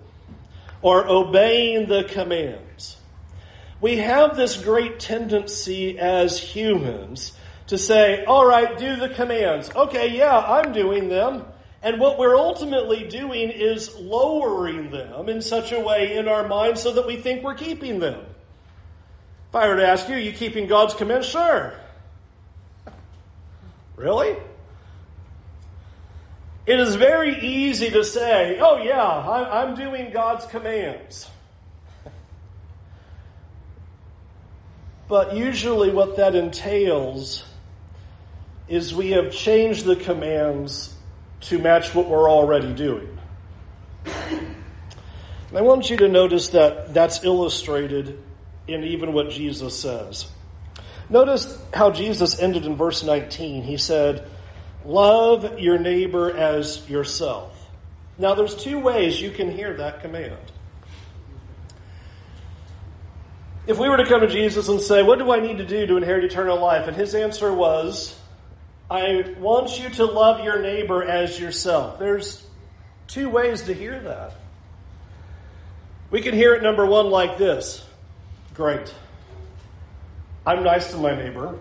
or 0.82 1.08
obeying 1.08 1.88
the 1.88 2.04
commands. 2.04 2.98
We 3.80 3.96
have 3.98 4.36
this 4.36 4.62
great 4.62 5.00
tendency 5.00 5.98
as 5.98 6.38
humans 6.38 7.32
to 7.68 7.78
say, 7.78 8.24
all 8.26 8.44
right, 8.44 8.76
do 8.78 8.96
the 8.96 9.08
commands. 9.08 9.70
Okay, 9.74 10.14
yeah, 10.14 10.38
I'm 10.38 10.72
doing 10.72 11.08
them. 11.08 11.44
And 11.82 12.00
what 12.00 12.18
we're 12.18 12.36
ultimately 12.36 13.08
doing 13.08 13.50
is 13.50 13.94
lowering 13.96 14.90
them 14.90 15.30
in 15.30 15.40
such 15.40 15.72
a 15.72 15.80
way 15.80 16.16
in 16.16 16.28
our 16.28 16.46
minds 16.46 16.82
so 16.82 16.92
that 16.92 17.06
we 17.06 17.16
think 17.16 17.42
we're 17.42 17.54
keeping 17.54 17.98
them. 17.98 18.20
If 19.48 19.54
I 19.54 19.68
were 19.68 19.76
to 19.76 19.86
ask 19.86 20.06
you, 20.08 20.16
are 20.16 20.18
you 20.18 20.32
keeping 20.32 20.66
God's 20.66 20.94
commands? 20.94 21.26
Sure. 21.26 21.72
Really? 23.96 24.36
It 26.66 26.80
is 26.80 26.94
very 26.94 27.40
easy 27.40 27.90
to 27.90 28.04
say, 28.04 28.58
oh, 28.58 28.78
yeah, 28.78 29.02
I'm 29.02 29.74
doing 29.74 30.10
God's 30.12 30.46
commands. 30.46 31.28
But 35.08 35.36
usually, 35.36 35.90
what 35.90 36.16
that 36.16 36.34
entails 36.34 37.44
is 38.66 38.94
we 38.94 39.10
have 39.10 39.30
changed 39.30 39.84
the 39.84 39.96
commands 39.96 40.94
to 41.42 41.58
match 41.58 41.94
what 41.94 42.08
we're 42.08 42.30
already 42.30 42.72
doing. 42.72 43.18
And 44.06 45.58
I 45.58 45.60
want 45.60 45.90
you 45.90 45.98
to 45.98 46.08
notice 46.08 46.48
that 46.48 46.94
that's 46.94 47.22
illustrated 47.22 48.18
in 48.66 48.82
even 48.84 49.12
what 49.12 49.28
Jesus 49.28 49.78
says. 49.78 50.26
Notice 51.10 51.62
how 51.74 51.90
Jesus 51.90 52.40
ended 52.40 52.64
in 52.64 52.76
verse 52.76 53.04
19. 53.04 53.62
He 53.62 53.76
said, 53.76 54.26
Love 54.84 55.58
your 55.58 55.78
neighbor 55.78 56.36
as 56.36 56.88
yourself. 56.88 57.52
Now, 58.18 58.34
there's 58.34 58.54
two 58.54 58.78
ways 58.78 59.20
you 59.20 59.30
can 59.30 59.50
hear 59.50 59.74
that 59.74 60.02
command. 60.02 60.38
If 63.66 63.78
we 63.78 63.88
were 63.88 63.96
to 63.96 64.06
come 64.06 64.20
to 64.20 64.28
Jesus 64.28 64.68
and 64.68 64.80
say, 64.80 65.02
What 65.02 65.18
do 65.18 65.32
I 65.32 65.40
need 65.40 65.58
to 65.58 65.64
do 65.64 65.86
to 65.86 65.96
inherit 65.96 66.24
eternal 66.24 66.60
life? 66.60 66.86
And 66.86 66.96
his 66.96 67.14
answer 67.14 67.52
was, 67.52 68.18
I 68.90 69.34
want 69.38 69.80
you 69.80 69.88
to 69.90 70.04
love 70.04 70.44
your 70.44 70.60
neighbor 70.60 71.02
as 71.02 71.40
yourself. 71.40 71.98
There's 71.98 72.46
two 73.06 73.30
ways 73.30 73.62
to 73.62 73.74
hear 73.74 73.98
that. 74.00 74.34
We 76.10 76.20
can 76.20 76.34
hear 76.34 76.54
it, 76.54 76.62
number 76.62 76.84
one, 76.86 77.10
like 77.10 77.38
this 77.38 77.84
Great. 78.52 78.94
I'm 80.46 80.62
nice 80.62 80.90
to 80.92 80.98
my 80.98 81.16
neighbor. 81.16 81.58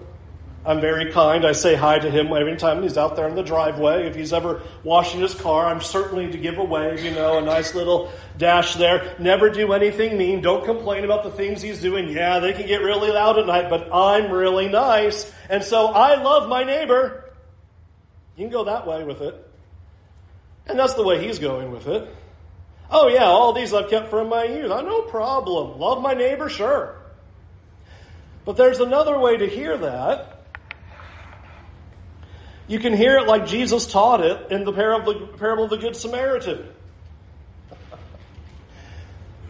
I'm 0.66 0.80
very 0.80 1.12
kind. 1.12 1.46
I 1.46 1.52
say 1.52 1.76
hi 1.76 2.00
to 2.00 2.10
him 2.10 2.28
every 2.28 2.56
time 2.56 2.84
he's 2.84 2.98
out 2.98 3.18
there 3.18 3.28
in 3.28 3.36
the 3.36 3.44
driveway. 3.44 4.08
If 4.08 4.16
he's 4.16 4.32
ever 4.32 4.62
washing 4.84 5.20
his 5.20 5.36
car, 5.36 5.66
I'm 5.66 5.82
certainly 5.82 6.32
to 6.32 6.38
give 6.38 6.58
a 6.58 6.64
wave, 6.64 7.04
you 7.04 7.12
know, 7.12 7.38
a 7.38 7.42
nice 7.42 7.76
little 7.76 8.12
dash 8.38 8.76
there. 8.76 9.14
Never 9.20 9.50
do 9.50 9.74
anything 9.74 10.18
mean. 10.18 10.40
Don't 10.40 10.64
complain 10.64 11.04
about 11.04 11.24
the 11.24 11.32
things 11.32 11.62
he's 11.62 11.82
doing. 11.82 12.08
Yeah, 12.08 12.40
they 12.40 12.54
can 12.54 12.66
get 12.66 12.82
really 12.82 13.12
loud 13.12 13.38
at 13.38 13.46
night, 13.46 13.70
but 13.70 13.94
I'm 13.94 14.32
really 14.32 14.70
nice. 14.70 15.30
And 15.50 15.62
so 15.64 15.88
I 15.88 16.22
love 16.22 16.48
my 16.48 16.64
neighbor. 16.64 17.34
You 18.38 18.46
can 18.46 18.52
go 18.52 18.64
that 18.64 18.88
way 18.88 19.04
with 19.04 19.22
it. 19.22 19.36
And 20.66 20.80
that's 20.80 20.94
the 20.94 21.04
way 21.04 21.22
he's 21.22 21.40
going 21.40 21.72
with 21.72 21.88
it. 21.88 22.08
Oh 22.90 23.10
yeah, 23.10 23.26
all 23.26 23.52
these 23.52 23.74
I've 23.74 23.90
kept 23.90 24.10
from 24.10 24.30
my 24.30 24.46
youth. 24.46 24.72
I 24.72 24.82
no 24.82 25.02
problem. 25.02 25.78
Love 25.78 26.02
my 26.02 26.14
neighbor, 26.14 26.48
sure. 26.48 26.96
But 28.46 28.56
there's 28.56 28.80
another 28.80 29.20
way 29.20 29.36
to 29.36 29.48
hear 29.48 29.78
that. 29.78 30.33
You 32.68 32.80
can 32.80 32.94
hear 32.94 33.18
it 33.18 33.28
like 33.28 33.46
Jesus 33.46 33.86
taught 33.86 34.22
it 34.22 34.52
in 34.52 34.64
the 34.64 34.72
parable 34.72 35.64
of 35.66 35.70
the 35.70 35.78
Good 35.78 35.96
Samaritan. 35.96 36.66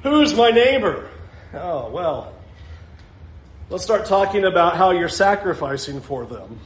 Who's 0.01 0.33
my 0.33 0.49
neighbor? 0.49 1.09
Oh, 1.53 1.89
well, 1.89 2.33
let's 3.69 3.83
start 3.83 4.05
talking 4.05 4.43
about 4.43 4.75
how 4.75 4.91
you're 4.91 5.07
sacrificing 5.07 6.01
for 6.01 6.25
them. 6.25 6.59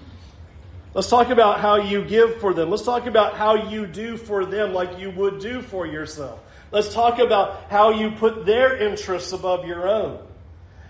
Let's 0.94 1.10
talk 1.10 1.30
about 1.30 1.60
how 1.60 1.76
you 1.76 2.04
give 2.04 2.40
for 2.40 2.54
them. 2.54 2.72
Let's 2.72 2.84
talk 2.84 3.06
about 3.06 3.36
how 3.36 3.70
you 3.70 3.86
do 3.86 4.18
for 4.18 4.46
them 4.46 4.74
like 4.74 4.98
you 4.98 5.12
would 5.12 5.40
do 5.40 5.62
for 5.62 5.86
yourself. 5.86 6.40
Let's 6.72 6.92
talk 6.94 7.20
about 7.20 7.70
how 7.70 7.92
you 7.92 8.12
put 8.12 8.46
their 8.46 8.76
interests 8.78 9.32
above 9.34 9.68
your 9.68 9.88
own. 9.88 10.26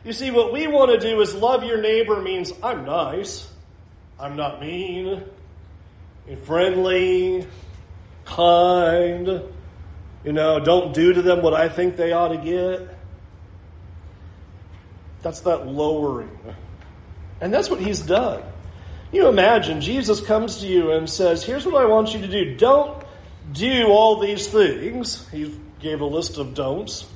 You 0.06 0.14
see, 0.14 0.32
what 0.32 0.54
we 0.54 0.68
want 0.68 0.92
to 0.92 1.00
do 1.00 1.20
is 1.20 1.34
love 1.36 1.64
your 1.64 1.82
neighbor 1.82 2.22
means 2.22 2.54
I'm 2.64 2.86
nice, 2.86 3.52
I'm 4.18 4.38
not 4.38 4.62
mean, 4.62 5.24
friendly, 6.36 7.48
kind, 8.26 9.42
you 10.24 10.34
know, 10.34 10.60
don't 10.60 10.94
do 10.94 11.14
to 11.14 11.22
them 11.22 11.42
what 11.42 11.54
I 11.54 11.70
think 11.70 11.96
they 11.96 12.12
ought 12.12 12.30
to 12.30 12.38
get. 12.38 12.96
That's 15.22 15.40
that 15.42 15.68
lowering. 15.68 16.38
And 17.40 17.54
that's 17.54 17.70
what 17.70 17.80
he's 17.80 18.02
done. 18.02 18.44
You 19.12 19.28
imagine 19.28 19.80
Jesus 19.80 20.20
comes 20.20 20.58
to 20.58 20.68
you 20.68 20.92
and 20.92 21.10
says, 21.10 21.44
Here's 21.44 21.66
what 21.66 21.76
I 21.76 21.86
want 21.86 22.14
you 22.14 22.22
to 22.22 22.28
do. 22.28 22.56
Don't 22.56 23.04
do 23.52 23.88
all 23.88 24.20
these 24.20 24.48
things. 24.48 25.28
He 25.30 25.58
gave 25.80 26.02
a 26.02 26.06
list 26.06 26.38
of 26.38 26.54
don'ts. 26.54 27.08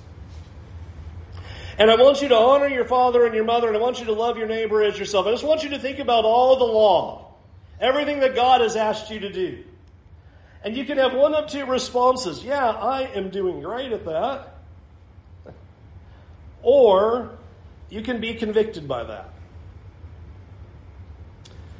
And 1.77 1.89
I 1.89 1.95
want 1.95 2.21
you 2.21 2.27
to 2.29 2.37
honor 2.37 2.67
your 2.67 2.85
father 2.85 3.25
and 3.25 3.33
your 3.33 3.43
mother, 3.43 3.67
and 3.67 3.75
I 3.75 3.79
want 3.79 3.99
you 3.99 4.05
to 4.05 4.13
love 4.13 4.37
your 4.37 4.47
neighbor 4.47 4.83
as 4.83 4.99
yourself. 4.99 5.25
I 5.25 5.31
just 5.31 5.43
want 5.43 5.63
you 5.63 5.69
to 5.69 5.79
think 5.79 5.99
about 5.99 6.25
all 6.25 6.57
the 6.57 6.65
law, 6.65 7.20
everything 7.81 8.19
that 8.21 8.35
God 8.35 8.61
has 8.61 8.75
asked 8.77 9.09
you 9.09 9.19
to 9.19 9.31
do. 9.31 9.63
And 10.63 10.77
you 10.77 10.85
can 10.85 10.97
have 10.99 11.13
one 11.13 11.33
of 11.33 11.49
two 11.49 11.65
responses. 11.65 12.43
Yeah, 12.43 12.69
I 12.69 13.01
am 13.15 13.29
doing 13.29 13.61
great 13.61 13.91
at 13.91 14.05
that. 14.05 14.55
Or 16.61 17.31
you 17.89 18.01
can 18.03 18.21
be 18.21 18.35
convicted 18.35 18.87
by 18.87 19.03
that. 19.05 19.33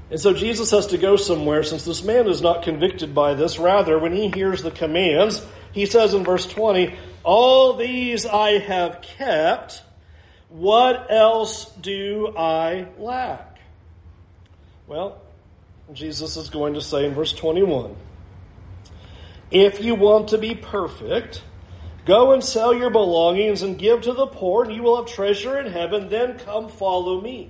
And 0.09 0.19
so 0.19 0.33
Jesus 0.33 0.71
has 0.71 0.87
to 0.87 0.97
go 0.97 1.15
somewhere 1.15 1.63
since 1.63 1.85
this 1.85 2.03
man 2.03 2.27
is 2.27 2.41
not 2.41 2.63
convicted 2.63 3.15
by 3.15 3.33
this. 3.33 3.59
Rather, 3.59 3.97
when 3.97 4.11
he 4.11 4.29
hears 4.29 4.61
the 4.61 4.71
commands, 4.71 5.45
he 5.71 5.85
says 5.85 6.13
in 6.13 6.25
verse 6.25 6.45
20, 6.45 6.97
All 7.23 7.77
these 7.77 8.25
I 8.25 8.59
have 8.59 9.01
kept. 9.01 9.83
What 10.49 11.07
else 11.09 11.71
do 11.75 12.35
I 12.35 12.87
lack? 12.97 13.59
Well, 14.85 15.20
Jesus 15.93 16.37
is 16.37 16.49
going 16.49 16.75
to 16.75 16.81
say 16.81 17.05
in 17.05 17.13
verse 17.13 17.33
21 17.33 17.95
If 19.49 19.83
you 19.83 19.95
want 19.95 20.29
to 20.29 20.37
be 20.37 20.55
perfect, 20.55 21.43
go 22.05 22.31
and 22.31 22.43
sell 22.43 22.73
your 22.73 22.89
belongings 22.89 23.61
and 23.61 23.77
give 23.77 24.01
to 24.01 24.13
the 24.13 24.27
poor, 24.27 24.63
and 24.63 24.73
you 24.73 24.83
will 24.83 24.97
have 24.97 25.13
treasure 25.13 25.59
in 25.59 25.71
heaven. 25.71 26.09
Then 26.09 26.39
come 26.39 26.69
follow 26.69 27.19
me. 27.19 27.49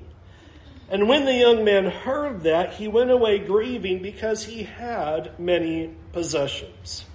And 0.90 1.08
when 1.08 1.26
the 1.26 1.34
young 1.34 1.64
man 1.64 1.86
heard 1.86 2.44
that, 2.44 2.74
he 2.74 2.88
went 2.88 3.12
away 3.12 3.40
grieving 3.40 4.02
because 4.02 4.44
he 4.44 4.64
had 4.64 5.40
many 5.40 5.92
possessions. 6.12 7.06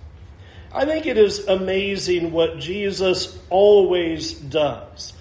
I 0.73 0.85
think 0.85 1.07
it 1.07 1.19
is 1.19 1.47
amazing 1.47 2.33
what 2.33 2.59
Jesus 2.59 3.39
always 3.51 4.33
does. 4.33 5.13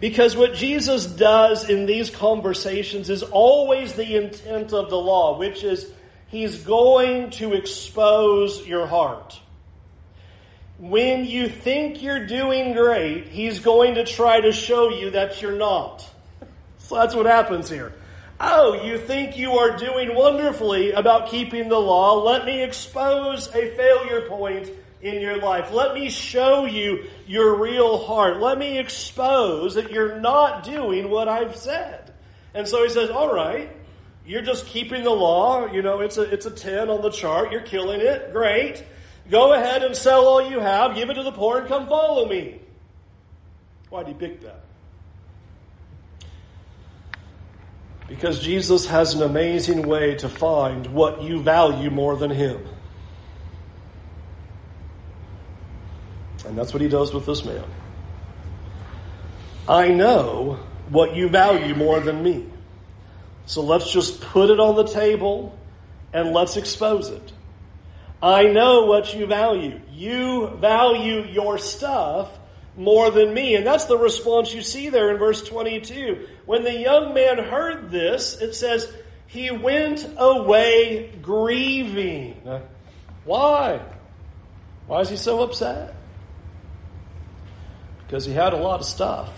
Because 0.00 0.34
what 0.34 0.54
Jesus 0.54 1.04
does 1.04 1.68
in 1.68 1.84
these 1.84 2.08
conversations 2.08 3.10
is 3.10 3.22
always 3.22 3.92
the 3.92 4.16
intent 4.16 4.72
of 4.72 4.88
the 4.88 4.96
law, 4.96 5.38
which 5.38 5.62
is 5.62 5.92
he's 6.28 6.58
going 6.58 7.30
to 7.32 7.52
expose 7.52 8.66
your 8.66 8.86
heart. 8.86 9.38
When 10.78 11.26
you 11.26 11.50
think 11.50 12.02
you're 12.02 12.26
doing 12.26 12.72
great, 12.72 13.28
he's 13.28 13.60
going 13.60 13.96
to 13.96 14.04
try 14.04 14.40
to 14.40 14.52
show 14.52 14.88
you 14.88 15.10
that 15.10 15.42
you're 15.42 15.58
not. 15.58 16.08
So 16.78 16.94
that's 16.94 17.14
what 17.14 17.26
happens 17.26 17.68
here. 17.68 17.92
Oh, 18.40 18.82
you 18.82 18.96
think 18.96 19.36
you 19.36 19.58
are 19.58 19.76
doing 19.76 20.14
wonderfully 20.14 20.92
about 20.92 21.28
keeping 21.28 21.68
the 21.68 21.78
law? 21.78 22.22
Let 22.22 22.46
me 22.46 22.62
expose 22.62 23.48
a 23.48 23.76
failure 23.76 24.22
point 24.28 24.70
in 25.02 25.20
your 25.20 25.38
life. 25.38 25.72
Let 25.72 25.94
me 25.94 26.10
show 26.10 26.66
you 26.66 27.04
your 27.26 27.56
real 27.56 27.98
heart. 27.98 28.40
Let 28.40 28.58
me 28.58 28.78
expose 28.78 29.74
that 29.74 29.90
you're 29.90 30.20
not 30.20 30.64
doing 30.64 31.10
what 31.10 31.28
I've 31.28 31.56
said. 31.56 32.12
And 32.54 32.66
so 32.66 32.82
he 32.82 32.90
says, 32.90 33.10
all 33.10 33.32
right, 33.32 33.70
you're 34.26 34.42
just 34.42 34.66
keeping 34.66 35.04
the 35.04 35.10
law. 35.10 35.66
You 35.72 35.82
know, 35.82 36.00
it's 36.00 36.18
a, 36.18 36.22
it's 36.22 36.46
a 36.46 36.50
10 36.50 36.90
on 36.90 37.02
the 37.02 37.10
chart. 37.10 37.52
You're 37.52 37.62
killing 37.62 38.00
it. 38.00 38.32
Great. 38.32 38.84
Go 39.30 39.52
ahead 39.52 39.82
and 39.82 39.96
sell 39.96 40.26
all 40.26 40.50
you 40.50 40.60
have. 40.60 40.94
Give 40.94 41.08
it 41.08 41.14
to 41.14 41.22
the 41.22 41.32
poor 41.32 41.58
and 41.58 41.68
come 41.68 41.86
follow 41.88 42.28
me. 42.28 42.60
Why 43.88 44.02
did 44.02 44.08
he 44.08 44.14
pick 44.14 44.40
that? 44.42 44.60
Because 48.08 48.40
Jesus 48.40 48.86
has 48.86 49.14
an 49.14 49.22
amazing 49.22 49.86
way 49.86 50.16
to 50.16 50.28
find 50.28 50.86
what 50.88 51.22
you 51.22 51.40
value 51.40 51.90
more 51.90 52.16
than 52.16 52.30
him. 52.30 52.66
And 56.46 56.56
that's 56.56 56.72
what 56.72 56.80
he 56.80 56.88
does 56.88 57.12
with 57.12 57.26
this 57.26 57.44
man. 57.44 57.64
I 59.68 59.88
know 59.88 60.58
what 60.88 61.14
you 61.14 61.28
value 61.28 61.74
more 61.74 62.00
than 62.00 62.22
me. 62.22 62.46
So 63.46 63.62
let's 63.62 63.92
just 63.92 64.20
put 64.20 64.50
it 64.50 64.58
on 64.60 64.76
the 64.76 64.86
table 64.86 65.56
and 66.12 66.32
let's 66.32 66.56
expose 66.56 67.08
it. 67.08 67.32
I 68.22 68.44
know 68.44 68.86
what 68.86 69.14
you 69.14 69.26
value. 69.26 69.80
You 69.92 70.48
value 70.56 71.24
your 71.24 71.58
stuff 71.58 72.38
more 72.76 73.10
than 73.10 73.32
me. 73.32 73.54
And 73.54 73.66
that's 73.66 73.86
the 73.86 73.96
response 73.96 74.52
you 74.52 74.62
see 74.62 74.88
there 74.88 75.10
in 75.10 75.18
verse 75.18 75.42
22. 75.42 76.26
When 76.46 76.64
the 76.64 76.74
young 76.74 77.14
man 77.14 77.38
heard 77.38 77.90
this, 77.90 78.40
it 78.40 78.54
says, 78.54 78.92
he 79.26 79.50
went 79.50 80.08
away 80.16 81.12
grieving. 81.22 82.40
Why? 83.24 83.80
Why 84.86 85.00
is 85.00 85.08
he 85.08 85.16
so 85.16 85.42
upset? 85.42 85.94
Because 88.10 88.24
he 88.24 88.32
had 88.32 88.52
a 88.52 88.56
lot 88.56 88.80
of 88.80 88.86
stuff. 88.86 89.30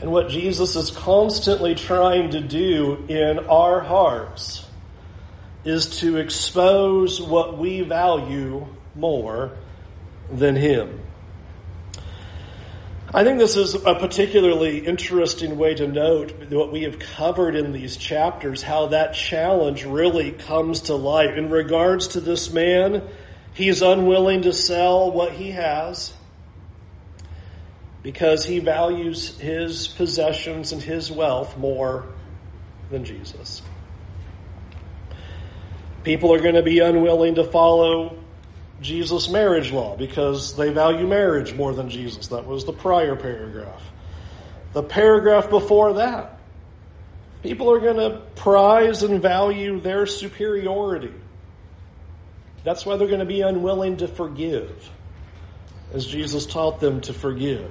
And 0.00 0.10
what 0.10 0.30
Jesus 0.30 0.74
is 0.74 0.90
constantly 0.90 1.76
trying 1.76 2.30
to 2.30 2.40
do 2.40 3.04
in 3.08 3.38
our 3.46 3.80
hearts 3.82 4.66
is 5.64 6.00
to 6.00 6.16
expose 6.16 7.22
what 7.22 7.56
we 7.56 7.82
value 7.82 8.66
more 8.96 9.52
than 10.32 10.56
him. 10.56 11.00
I 13.14 13.22
think 13.22 13.38
this 13.38 13.56
is 13.56 13.76
a 13.76 13.94
particularly 13.94 14.84
interesting 14.84 15.56
way 15.56 15.76
to 15.76 15.86
note 15.86 16.50
what 16.50 16.72
we 16.72 16.82
have 16.82 16.98
covered 16.98 17.54
in 17.54 17.70
these 17.70 17.96
chapters, 17.96 18.60
how 18.60 18.86
that 18.88 19.14
challenge 19.14 19.84
really 19.84 20.32
comes 20.32 20.80
to 20.82 20.96
light. 20.96 21.38
In 21.38 21.48
regards 21.48 22.08
to 22.08 22.20
this 22.20 22.52
man, 22.52 23.08
he's 23.56 23.80
unwilling 23.80 24.42
to 24.42 24.52
sell 24.52 25.10
what 25.10 25.32
he 25.32 25.50
has 25.50 26.12
because 28.02 28.44
he 28.44 28.58
values 28.60 29.36
his 29.38 29.88
possessions 29.88 30.72
and 30.72 30.82
his 30.82 31.10
wealth 31.10 31.56
more 31.56 32.06
than 32.90 33.04
Jesus. 33.04 33.62
People 36.04 36.32
are 36.32 36.38
going 36.38 36.54
to 36.54 36.62
be 36.62 36.78
unwilling 36.78 37.34
to 37.36 37.44
follow 37.44 38.16
Jesus' 38.80 39.28
marriage 39.28 39.72
law 39.72 39.96
because 39.96 40.54
they 40.54 40.70
value 40.70 41.06
marriage 41.06 41.54
more 41.54 41.74
than 41.74 41.88
Jesus. 41.88 42.28
That 42.28 42.46
was 42.46 42.64
the 42.64 42.74
prior 42.74 43.16
paragraph. 43.16 43.82
The 44.74 44.82
paragraph 44.82 45.48
before 45.48 45.94
that, 45.94 46.38
people 47.42 47.72
are 47.72 47.80
going 47.80 47.96
to 47.96 48.20
prize 48.36 49.02
and 49.02 49.20
value 49.20 49.80
their 49.80 50.06
superiority. 50.06 51.14
That's 52.66 52.84
why 52.84 52.96
they're 52.96 53.06
going 53.06 53.20
to 53.20 53.24
be 53.24 53.42
unwilling 53.42 53.98
to 53.98 54.08
forgive, 54.08 54.90
as 55.92 56.04
Jesus 56.04 56.46
taught 56.46 56.80
them 56.80 57.00
to 57.02 57.12
forgive. 57.12 57.70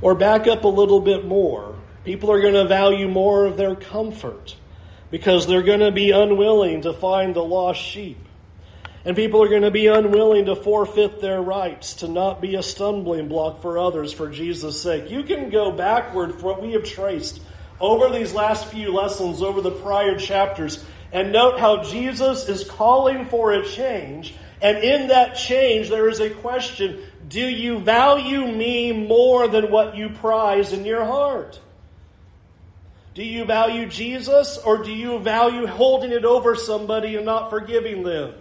Or 0.00 0.16
back 0.16 0.48
up 0.48 0.64
a 0.64 0.68
little 0.68 1.00
bit 1.00 1.24
more. 1.24 1.76
People 2.04 2.32
are 2.32 2.40
going 2.40 2.54
to 2.54 2.66
value 2.66 3.06
more 3.06 3.46
of 3.46 3.56
their 3.56 3.76
comfort 3.76 4.56
because 5.12 5.46
they're 5.46 5.62
going 5.62 5.78
to 5.78 5.92
be 5.92 6.10
unwilling 6.10 6.82
to 6.82 6.92
find 6.92 7.36
the 7.36 7.44
lost 7.44 7.80
sheep. 7.80 8.18
And 9.04 9.14
people 9.14 9.40
are 9.40 9.48
going 9.48 9.62
to 9.62 9.70
be 9.70 9.86
unwilling 9.86 10.46
to 10.46 10.56
forfeit 10.56 11.20
their 11.20 11.40
rights, 11.40 11.94
to 11.94 12.08
not 12.08 12.40
be 12.40 12.56
a 12.56 12.62
stumbling 12.64 13.28
block 13.28 13.62
for 13.62 13.78
others 13.78 14.12
for 14.12 14.28
Jesus' 14.28 14.82
sake. 14.82 15.12
You 15.12 15.22
can 15.22 15.48
go 15.48 15.70
backward 15.70 16.40
for 16.40 16.46
what 16.46 16.62
we 16.62 16.72
have 16.72 16.82
traced 16.82 17.40
over 17.78 18.10
these 18.10 18.34
last 18.34 18.66
few 18.66 18.92
lessons, 18.92 19.42
over 19.42 19.60
the 19.60 19.70
prior 19.70 20.18
chapters, 20.18 20.84
and 21.12 21.30
note 21.30 21.60
how 21.60 21.82
Jesus 21.82 22.48
is 22.48 22.64
calling 22.64 23.26
for 23.26 23.52
a 23.52 23.64
change. 23.64 24.34
And 24.60 24.78
in 24.78 25.08
that 25.08 25.34
change, 25.34 25.90
there 25.90 26.08
is 26.08 26.20
a 26.20 26.30
question 26.30 27.00
Do 27.28 27.40
you 27.40 27.78
value 27.78 28.46
me 28.46 28.92
more 28.92 29.48
than 29.48 29.70
what 29.70 29.96
you 29.96 30.08
prize 30.08 30.72
in 30.72 30.84
your 30.84 31.04
heart? 31.04 31.60
Do 33.14 33.22
you 33.22 33.44
value 33.44 33.86
Jesus, 33.86 34.56
or 34.56 34.82
do 34.82 34.90
you 34.90 35.18
value 35.18 35.66
holding 35.66 36.12
it 36.12 36.24
over 36.24 36.56
somebody 36.56 37.16
and 37.16 37.26
not 37.26 37.50
forgiving 37.50 38.02
them? 38.02 38.34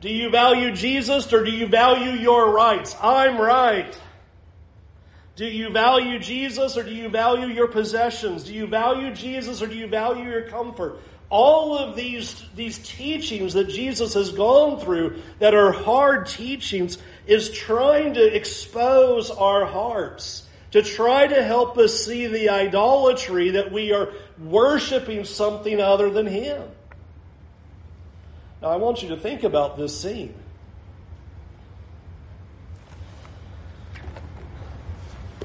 Do 0.00 0.10
you 0.10 0.30
value 0.30 0.72
Jesus 0.72 1.32
or 1.32 1.42
do 1.42 1.50
you 1.50 1.66
value 1.66 2.12
your 2.12 2.52
rights? 2.52 2.94
I'm 3.02 3.40
right. 3.40 3.98
Do 5.38 5.46
you 5.46 5.70
value 5.70 6.18
Jesus 6.18 6.76
or 6.76 6.82
do 6.82 6.92
you 6.92 7.08
value 7.08 7.46
your 7.46 7.68
possessions? 7.68 8.42
Do 8.42 8.52
you 8.52 8.66
value 8.66 9.14
Jesus 9.14 9.62
or 9.62 9.68
do 9.68 9.76
you 9.76 9.86
value 9.86 10.28
your 10.28 10.42
comfort? 10.42 10.98
All 11.30 11.78
of 11.78 11.94
these, 11.94 12.44
these 12.56 12.78
teachings 12.80 13.54
that 13.54 13.68
Jesus 13.68 14.14
has 14.14 14.32
gone 14.32 14.80
through 14.80 15.22
that 15.38 15.54
are 15.54 15.70
hard 15.70 16.26
teachings 16.26 16.98
is 17.24 17.52
trying 17.52 18.14
to 18.14 18.34
expose 18.34 19.30
our 19.30 19.64
hearts, 19.64 20.44
to 20.72 20.82
try 20.82 21.28
to 21.28 21.44
help 21.44 21.78
us 21.78 22.04
see 22.04 22.26
the 22.26 22.48
idolatry 22.48 23.50
that 23.50 23.70
we 23.70 23.92
are 23.92 24.08
worshiping 24.42 25.24
something 25.24 25.80
other 25.80 26.10
than 26.10 26.26
Him. 26.26 26.64
Now, 28.60 28.70
I 28.70 28.76
want 28.76 29.04
you 29.04 29.10
to 29.10 29.16
think 29.16 29.44
about 29.44 29.76
this 29.76 30.00
scene. 30.00 30.34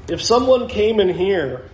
If 0.08 0.22
someone 0.22 0.68
came 0.68 1.00
in 1.00 1.08
here 1.08 1.70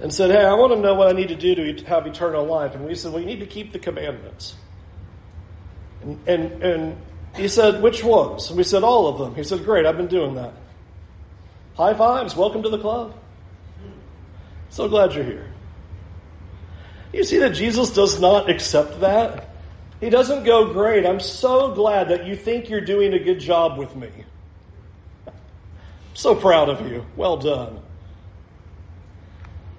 and 0.00 0.12
said, 0.12 0.30
Hey, 0.30 0.44
I 0.44 0.54
want 0.54 0.72
to 0.72 0.80
know 0.80 0.94
what 0.94 1.08
I 1.08 1.12
need 1.12 1.28
to 1.28 1.36
do 1.36 1.72
to 1.72 1.84
have 1.86 2.06
eternal 2.06 2.44
life, 2.44 2.74
and 2.74 2.84
we 2.84 2.94
said, 2.94 3.12
Well, 3.12 3.20
you 3.20 3.26
need 3.26 3.40
to 3.40 3.46
keep 3.46 3.72
the 3.72 3.78
commandments. 3.78 4.56
And, 6.02 6.28
and, 6.28 6.62
and 6.62 6.96
he 7.36 7.48
said, 7.48 7.82
Which 7.82 8.02
ones? 8.02 8.48
And 8.48 8.56
we 8.58 8.64
said, 8.64 8.82
All 8.82 9.06
of 9.06 9.18
them. 9.18 9.34
He 9.34 9.44
said, 9.44 9.64
Great, 9.64 9.86
I've 9.86 9.96
been 9.96 10.08
doing 10.08 10.34
that. 10.34 10.52
High 11.76 11.94
fives, 11.94 12.36
welcome 12.36 12.62
to 12.62 12.68
the 12.68 12.78
club. 12.78 13.14
So 14.70 14.88
glad 14.88 15.14
you're 15.14 15.24
here. 15.24 15.52
You 17.12 17.22
see 17.22 17.38
that 17.38 17.50
Jesus 17.50 17.90
does 17.90 18.20
not 18.20 18.50
accept 18.50 19.00
that? 19.00 19.50
He 20.00 20.10
doesn't 20.10 20.42
go, 20.42 20.72
Great, 20.72 21.06
I'm 21.06 21.20
so 21.20 21.72
glad 21.72 22.08
that 22.08 22.26
you 22.26 22.34
think 22.34 22.68
you're 22.68 22.80
doing 22.80 23.14
a 23.14 23.18
good 23.20 23.38
job 23.38 23.78
with 23.78 23.94
me. 23.94 24.10
So 26.14 26.34
proud 26.34 26.68
of 26.68 26.88
you. 26.88 27.04
Well 27.16 27.36
done. 27.36 27.80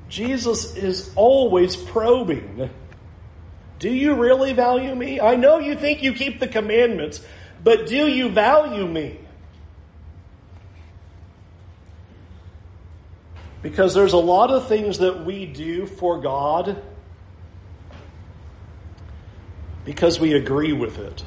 Jesus 0.10 0.76
is 0.76 1.12
always 1.16 1.76
probing. 1.76 2.70
Do 3.80 3.90
you 3.90 4.14
really 4.14 4.54
value 4.54 4.96
me? 4.96 5.20
I 5.20 5.36
know 5.36 5.60
you 5.60 5.76
think 5.76 6.04
you 6.04 6.14
keep 6.14 6.40
the 6.40 6.48
commandments, 6.48 7.22
but 7.64 7.88
do 7.88 8.08
you 8.08 8.30
value 8.30 8.88
me? 8.88 9.20
Because 13.62 13.94
there's 13.94 14.14
a 14.14 14.18
lot 14.18 14.52
of 14.52 14.68
things 14.68 15.00
that 15.00 15.26
we 15.26 15.46
do 15.46 15.88
for 15.88 16.22
God 16.22 16.82
because 19.84 20.20
we 20.20 20.34
agree 20.34 20.74
with 20.74 21.00
it, 21.00 21.24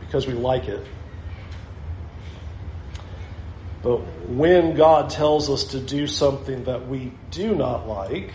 because 0.00 0.26
we 0.26 0.32
like 0.32 0.68
it. 0.68 0.84
But 3.82 3.98
when 4.28 4.74
God 4.74 5.10
tells 5.10 5.50
us 5.50 5.64
to 5.64 5.80
do 5.80 6.06
something 6.06 6.64
that 6.64 6.86
we 6.86 7.12
do 7.30 7.54
not 7.54 7.88
like 7.88 8.30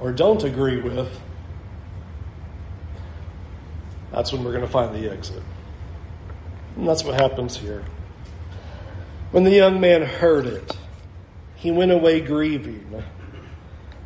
or 0.00 0.12
don't 0.12 0.42
agree 0.42 0.80
with, 0.80 1.20
that's 4.10 4.32
when 4.32 4.44
we're 4.44 4.52
going 4.52 4.64
to 4.64 4.70
find 4.70 4.94
the 4.94 5.10
exit. 5.10 5.42
And 6.76 6.88
that's 6.88 7.04
what 7.04 7.20
happens 7.20 7.56
here. 7.56 7.84
When 9.30 9.44
the 9.44 9.50
young 9.50 9.80
man 9.80 10.02
heard 10.02 10.46
it, 10.46 10.76
he 11.56 11.70
went 11.70 11.92
away 11.92 12.20
grieving 12.20 13.02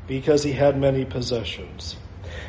because 0.06 0.42
he 0.42 0.52
had 0.52 0.80
many 0.80 1.04
possessions. 1.04 1.96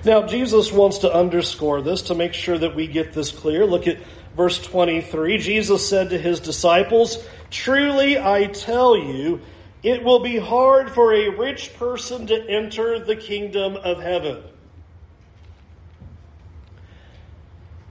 Now, 0.06 0.26
Jesus 0.26 0.72
wants 0.72 1.00
to 1.00 1.14
underscore 1.14 1.82
this 1.82 2.04
to 2.04 2.16
make 2.16 2.34
sure 2.34 2.58
that 2.58 2.76
we 2.76 2.88
get 2.88 3.14
this 3.14 3.32
clear. 3.32 3.66
Look 3.66 3.88
at 3.88 3.98
verse 4.36 4.62
23. 4.62 5.38
Jesus 5.38 5.88
said 5.88 6.10
to 6.12 6.18
his 6.18 6.40
disciples, 6.40 7.24
Truly 7.50 8.20
I 8.20 8.46
tell 8.46 8.98
you, 8.98 9.42
it 9.82 10.04
will 10.04 10.20
be 10.20 10.38
hard 10.38 10.92
for 10.92 11.14
a 11.14 11.30
rich 11.30 11.74
person 11.76 12.28
to 12.28 12.50
enter 12.50 13.00
the 13.00 13.16
kingdom 13.16 13.76
of 13.76 14.02
heaven. 14.02 14.44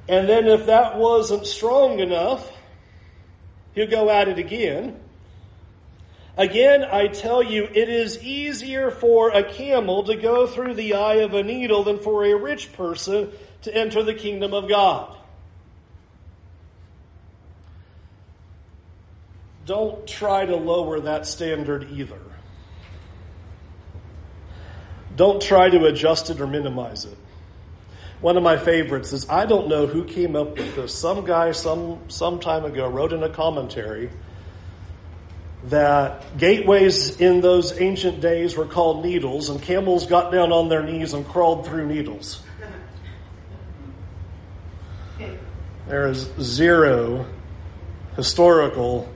And 0.09 0.29
then, 0.29 0.47
if 0.47 0.67
that 0.67 0.97
wasn't 0.97 1.47
strong 1.47 2.01
enough, 2.01 2.51
he'll 3.75 3.91
go 3.91 4.09
at 4.09 4.29
it 4.29 4.39
again. 4.39 4.99
Again, 6.39 6.85
I 6.85 7.09
tell 7.09 7.43
you, 7.43 7.65
it 7.65 7.89
is 7.89 8.23
easier 8.23 8.91
for 8.91 9.31
a 9.31 9.43
camel 9.43 10.05
to 10.05 10.15
go 10.15 10.47
through 10.47 10.75
the 10.75 10.95
eye 10.95 11.17
of 11.17 11.35
a 11.35 11.43
needle 11.43 11.83
than 11.83 11.99
for 11.99 12.25
a 12.25 12.35
rich 12.35 12.73
person 12.73 13.33
to 13.63 13.75
enter 13.75 14.03
the 14.03 14.15
kingdom 14.15 14.55
of 14.55 14.69
God. 14.69 15.18
Don't 19.69 20.07
try 20.07 20.47
to 20.47 20.57
lower 20.57 20.99
that 21.01 21.27
standard 21.27 21.91
either. 21.93 22.19
Don't 25.15 25.43
try 25.43 25.69
to 25.69 25.85
adjust 25.85 26.31
it 26.31 26.41
or 26.41 26.47
minimize 26.47 27.05
it. 27.05 27.19
One 28.23 28.39
of 28.39 28.43
my 28.43 28.57
favorites 28.57 29.13
is 29.13 29.29
I 29.29 29.45
don't 29.45 29.69
know 29.69 29.87
who 29.87 30.05
came 30.05 30.37
up 30.37 30.57
with 30.57 30.75
this. 30.75 30.95
Some 30.95 31.27
guy 31.27 31.53
some 31.53 31.99
some 32.09 32.41
time 32.41 32.65
ago 32.65 32.89
wrote 32.89 33.13
in 33.13 33.23
a 33.23 33.29
commentary 33.29 34.09
that 35.65 36.39
gateways 36.39 37.21
in 37.21 37.43
those 37.43 37.79
ancient 37.79 38.23
days 38.23 38.57
were 38.57 38.65
called 38.65 39.05
needles, 39.05 39.51
and 39.51 39.61
camels 39.61 40.07
got 40.07 40.33
down 40.33 40.51
on 40.51 40.71
their 40.71 40.83
knees 40.83 41.13
and 41.13 41.29
crawled 41.29 41.67
through 41.67 41.87
needles. 41.87 42.43
There 45.89 46.07
is 46.07 46.31
zero 46.41 47.27
historical 48.17 49.09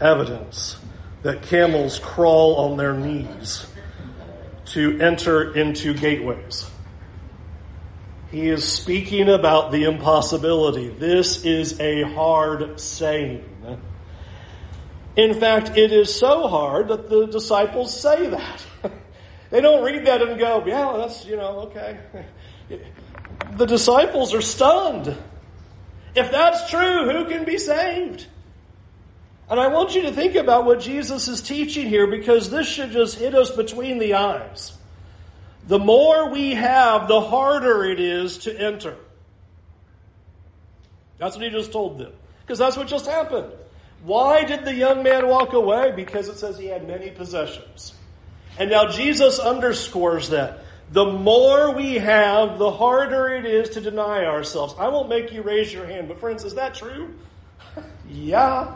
evidence 0.00 0.76
that 1.22 1.42
camels 1.42 1.98
crawl 1.98 2.56
on 2.56 2.76
their 2.76 2.94
knees 2.94 3.66
to 4.66 5.00
enter 5.00 5.54
into 5.54 5.94
gateways. 5.94 6.70
He 8.30 8.48
is 8.48 8.66
speaking 8.66 9.28
about 9.28 9.72
the 9.72 9.84
impossibility. 9.84 10.88
This 10.88 11.44
is 11.44 11.80
a 11.80 12.02
hard 12.02 12.78
saying. 12.78 13.44
In 15.16 15.40
fact, 15.40 15.76
it 15.76 15.90
is 15.92 16.14
so 16.14 16.46
hard 16.46 16.88
that 16.88 17.08
the 17.08 17.26
disciples 17.26 17.98
say 17.98 18.28
that. 18.28 18.66
they 19.50 19.60
don't 19.60 19.82
read 19.82 20.06
that 20.06 20.22
and 20.22 20.38
go, 20.38 20.62
yeah, 20.64 20.94
that's, 20.96 21.24
you 21.26 21.36
know, 21.36 21.70
okay. 21.70 21.98
the 23.56 23.66
disciples 23.66 24.32
are 24.34 24.42
stunned. 24.42 25.16
If 26.14 26.30
that's 26.30 26.70
true, 26.70 27.10
who 27.10 27.24
can 27.24 27.44
be 27.44 27.58
saved? 27.58 28.26
And 29.50 29.58
I 29.58 29.68
want 29.68 29.94
you 29.94 30.02
to 30.02 30.12
think 30.12 30.34
about 30.34 30.66
what 30.66 30.80
Jesus 30.80 31.26
is 31.26 31.40
teaching 31.40 31.88
here 31.88 32.06
because 32.06 32.50
this 32.50 32.68
should 32.68 32.90
just 32.90 33.18
hit 33.18 33.34
us 33.34 33.50
between 33.50 33.98
the 33.98 34.14
eyes. 34.14 34.76
The 35.66 35.78
more 35.78 36.30
we 36.30 36.54
have, 36.54 37.08
the 37.08 37.20
harder 37.20 37.84
it 37.84 38.00
is 38.00 38.38
to 38.38 38.60
enter. 38.60 38.96
That's 41.18 41.36
what 41.36 41.44
he 41.44 41.50
just 41.50 41.72
told 41.72 41.98
them. 41.98 42.12
Because 42.42 42.58
that's 42.58 42.76
what 42.76 42.88
just 42.88 43.06
happened. 43.06 43.52
Why 44.02 44.44
did 44.44 44.64
the 44.64 44.74
young 44.74 45.02
man 45.02 45.28
walk 45.28 45.52
away? 45.54 45.92
Because 45.94 46.28
it 46.28 46.36
says 46.36 46.58
he 46.58 46.66
had 46.66 46.86
many 46.86 47.10
possessions. 47.10 47.94
And 48.58 48.70
now 48.70 48.88
Jesus 48.88 49.38
underscores 49.38 50.30
that. 50.30 50.60
The 50.90 51.04
more 51.04 51.74
we 51.74 51.96
have, 51.96 52.58
the 52.58 52.70
harder 52.70 53.28
it 53.28 53.44
is 53.44 53.70
to 53.70 53.80
deny 53.80 54.24
ourselves. 54.24 54.74
I 54.78 54.88
won't 54.88 55.08
make 55.08 55.32
you 55.32 55.42
raise 55.42 55.72
your 55.72 55.86
hand, 55.86 56.08
but 56.08 56.18
friends, 56.18 56.44
is 56.44 56.54
that 56.54 56.74
true? 56.74 57.14
yeah. 58.08 58.74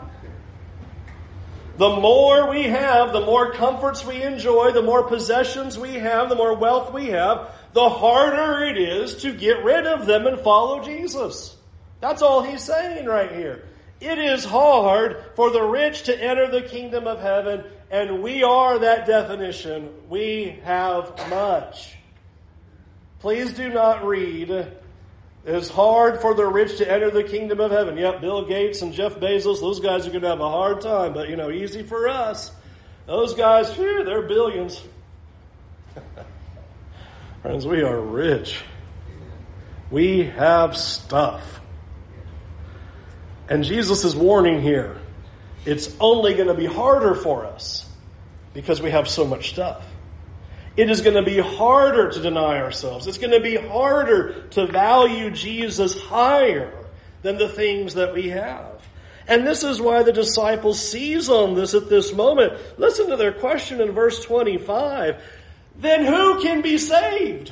The 1.77 1.89
more 1.89 2.49
we 2.49 2.63
have, 2.63 3.13
the 3.13 3.25
more 3.25 3.51
comforts 3.51 4.05
we 4.05 4.21
enjoy, 4.21 4.71
the 4.71 4.83
more 4.83 5.03
possessions 5.03 5.77
we 5.77 5.93
have, 5.93 6.29
the 6.29 6.35
more 6.35 6.55
wealth 6.55 6.93
we 6.93 7.07
have, 7.07 7.51
the 7.73 7.89
harder 7.89 8.63
it 8.63 8.77
is 8.77 9.15
to 9.23 9.33
get 9.33 9.63
rid 9.63 9.87
of 9.87 10.05
them 10.05 10.27
and 10.27 10.39
follow 10.39 10.83
Jesus. 10.83 11.57
That's 11.99 12.21
all 12.21 12.43
he's 12.43 12.61
saying 12.63 13.07
right 13.07 13.31
here. 13.31 13.65
It 13.99 14.19
is 14.19 14.45
hard 14.45 15.23
for 15.35 15.49
the 15.49 15.63
rich 15.63 16.03
to 16.03 16.23
enter 16.23 16.51
the 16.51 16.61
kingdom 16.61 17.07
of 17.07 17.21
heaven, 17.21 17.63
and 17.89 18.21
we 18.21 18.43
are 18.43 18.77
that 18.79 19.07
definition. 19.07 19.89
We 20.09 20.59
have 20.65 21.17
much. 21.29 21.95
Please 23.19 23.53
do 23.53 23.69
not 23.69 24.05
read, 24.05 24.73
it's 25.45 25.69
hard 25.69 26.21
for 26.21 26.33
the 26.33 26.45
rich 26.45 26.77
to 26.77 26.89
enter 26.89 27.11
the 27.11 27.23
kingdom 27.23 27.59
of 27.59 27.71
heaven. 27.71 27.97
Yep, 27.97 28.21
Bill 28.21 28.45
Gates 28.45 28.81
and 28.81 28.93
Jeff 28.93 29.15
Bezos, 29.15 29.59
those 29.59 29.79
guys 29.79 30.07
are 30.07 30.09
going 30.09 30.21
to 30.21 30.29
have 30.29 30.39
a 30.39 30.49
hard 30.49 30.79
time, 30.79 31.13
but 31.13 31.29
you 31.29 31.35
know, 31.35 31.51
easy 31.51 31.83
for 31.83 32.07
us. 32.07 32.51
Those 33.05 33.33
guys, 33.33 33.73
phew, 33.73 34.03
they're 34.05 34.21
billions. 34.21 34.81
Friends, 37.41 37.67
we 37.67 37.81
are 37.81 37.99
rich. 37.99 38.61
We 39.91 40.23
have 40.23 40.77
stuff. 40.77 41.59
And 43.49 43.65
Jesus 43.65 44.05
is 44.05 44.15
warning 44.15 44.61
here 44.61 44.97
it's 45.65 45.95
only 45.99 46.33
going 46.33 46.47
to 46.47 46.53
be 46.53 46.65
harder 46.65 47.15
for 47.15 47.45
us 47.45 47.89
because 48.53 48.81
we 48.81 48.91
have 48.91 49.07
so 49.07 49.25
much 49.25 49.49
stuff. 49.49 49.85
It 50.75 50.89
is 50.89 51.01
going 51.01 51.15
to 51.15 51.23
be 51.23 51.37
harder 51.37 52.09
to 52.11 52.21
deny 52.21 52.59
ourselves. 52.59 53.05
It's 53.05 53.19
going 53.19 53.31
to 53.31 53.39
be 53.39 53.55
harder 53.55 54.47
to 54.51 54.65
value 54.65 55.29
Jesus 55.29 55.99
higher 56.01 56.73
than 57.21 57.37
the 57.37 57.47
things 57.47 57.93
that 57.93 58.13
we 58.13 58.29
have. 58.29 58.81
And 59.27 59.47
this 59.47 59.63
is 59.63 59.79
why 59.79 60.03
the 60.03 60.11
disciples 60.11 60.79
seize 60.79 61.29
on 61.29 61.53
this 61.53 61.73
at 61.73 61.89
this 61.89 62.13
moment. 62.13 62.53
Listen 62.77 63.09
to 63.09 63.15
their 63.15 63.31
question 63.31 63.79
in 63.81 63.91
verse 63.91 64.23
25. 64.25 65.21
Then 65.77 66.05
who 66.05 66.41
can 66.41 66.61
be 66.61 66.77
saved? 66.77 67.51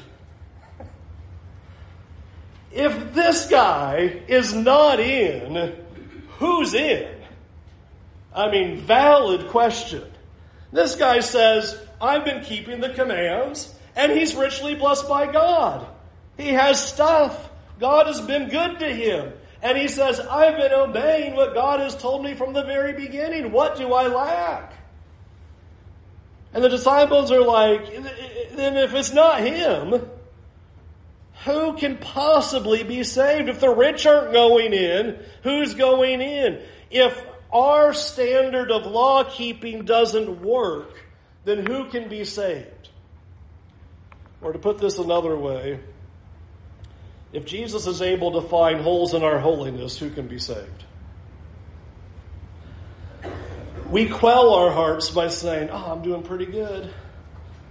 If 2.72 3.14
this 3.14 3.48
guy 3.48 4.22
is 4.28 4.54
not 4.54 5.00
in, 5.00 5.76
who's 6.40 6.74
in? 6.74 7.16
I 8.34 8.50
mean, 8.50 8.78
valid 8.78 9.50
question. 9.50 10.04
This 10.72 10.96
guy 10.96 11.20
says, 11.20 11.80
I've 12.02 12.26
been 12.26 12.44
keeping 12.44 12.80
the 12.80 12.90
commands, 12.90 13.74
and 13.96 14.12
he's 14.12 14.36
richly 14.36 14.76
blessed 14.76 15.08
by 15.08 15.32
God. 15.32 15.88
He 16.38 16.50
has 16.50 16.84
stuff. 16.84 17.50
God 17.80 18.08
has 18.08 18.20
been 18.22 18.50
good 18.50 18.80
to 18.80 18.94
him. 18.94 19.34
And 19.62 19.78
he 19.78 19.88
says, 19.88 20.20
I've 20.20 20.58
been 20.58 20.74
obeying 20.74 21.36
what 21.36 21.54
God 21.54 21.80
has 21.80 21.96
told 21.96 22.24
me 22.24 22.34
from 22.34 22.54
the 22.54 22.64
very 22.64 22.94
beginning. 22.94 23.52
What 23.52 23.78
do 23.78 23.94
I 23.94 24.08
lack? 24.08 24.74
And 26.54 26.64
the 26.64 26.70
disciples 26.70 27.32
are 27.32 27.46
like, 27.46 27.86
then 28.56 28.76
if 28.76 28.94
it's 28.94 29.14
not 29.14 29.40
him, 29.40 30.10
who 31.46 31.78
can 31.78 31.98
possibly 31.98 32.84
be 32.84 33.04
saved? 33.04 33.50
If 33.50 33.60
the 33.60 33.70
rich 33.70 34.06
aren't 34.06 34.34
going 34.34 34.74
in, 34.74 35.20
who's 35.44 35.76
going 35.76 36.22
in? 36.22 36.62
If 36.90 37.24
our 37.54 37.94
standard 37.94 38.72
of 38.72 38.86
law 38.86 39.24
keeping 39.24 39.86
doesn't 39.86 40.42
work, 40.42 40.96
then 41.46 41.66
who 41.66 41.86
can 41.86 42.08
be 42.10 42.24
saved? 42.24 42.90
Or 44.42 44.54
to 44.54 44.60
put 44.60 44.80
this 44.80 44.98
another 44.98 45.36
way, 45.36 45.80
if 47.34 47.46
Jesus 47.46 47.88
is 47.88 48.02
able 48.02 48.42
to 48.42 48.48
find 48.48 48.82
holes 48.82 49.14
in 49.14 49.24
our 49.24 49.40
holiness, 49.40 49.98
who 49.98 50.10
can 50.10 50.28
be 50.28 50.40
saved? 50.40 50.86
We 53.90 54.08
quell 54.08 54.54
our 54.54 54.72
hearts 54.72 55.10
by 55.10 55.28
saying, 55.28 55.70
Oh, 55.72 55.92
I'm 55.92 56.02
doing 56.02 56.24
pretty 56.24 56.46
good. 56.46 56.94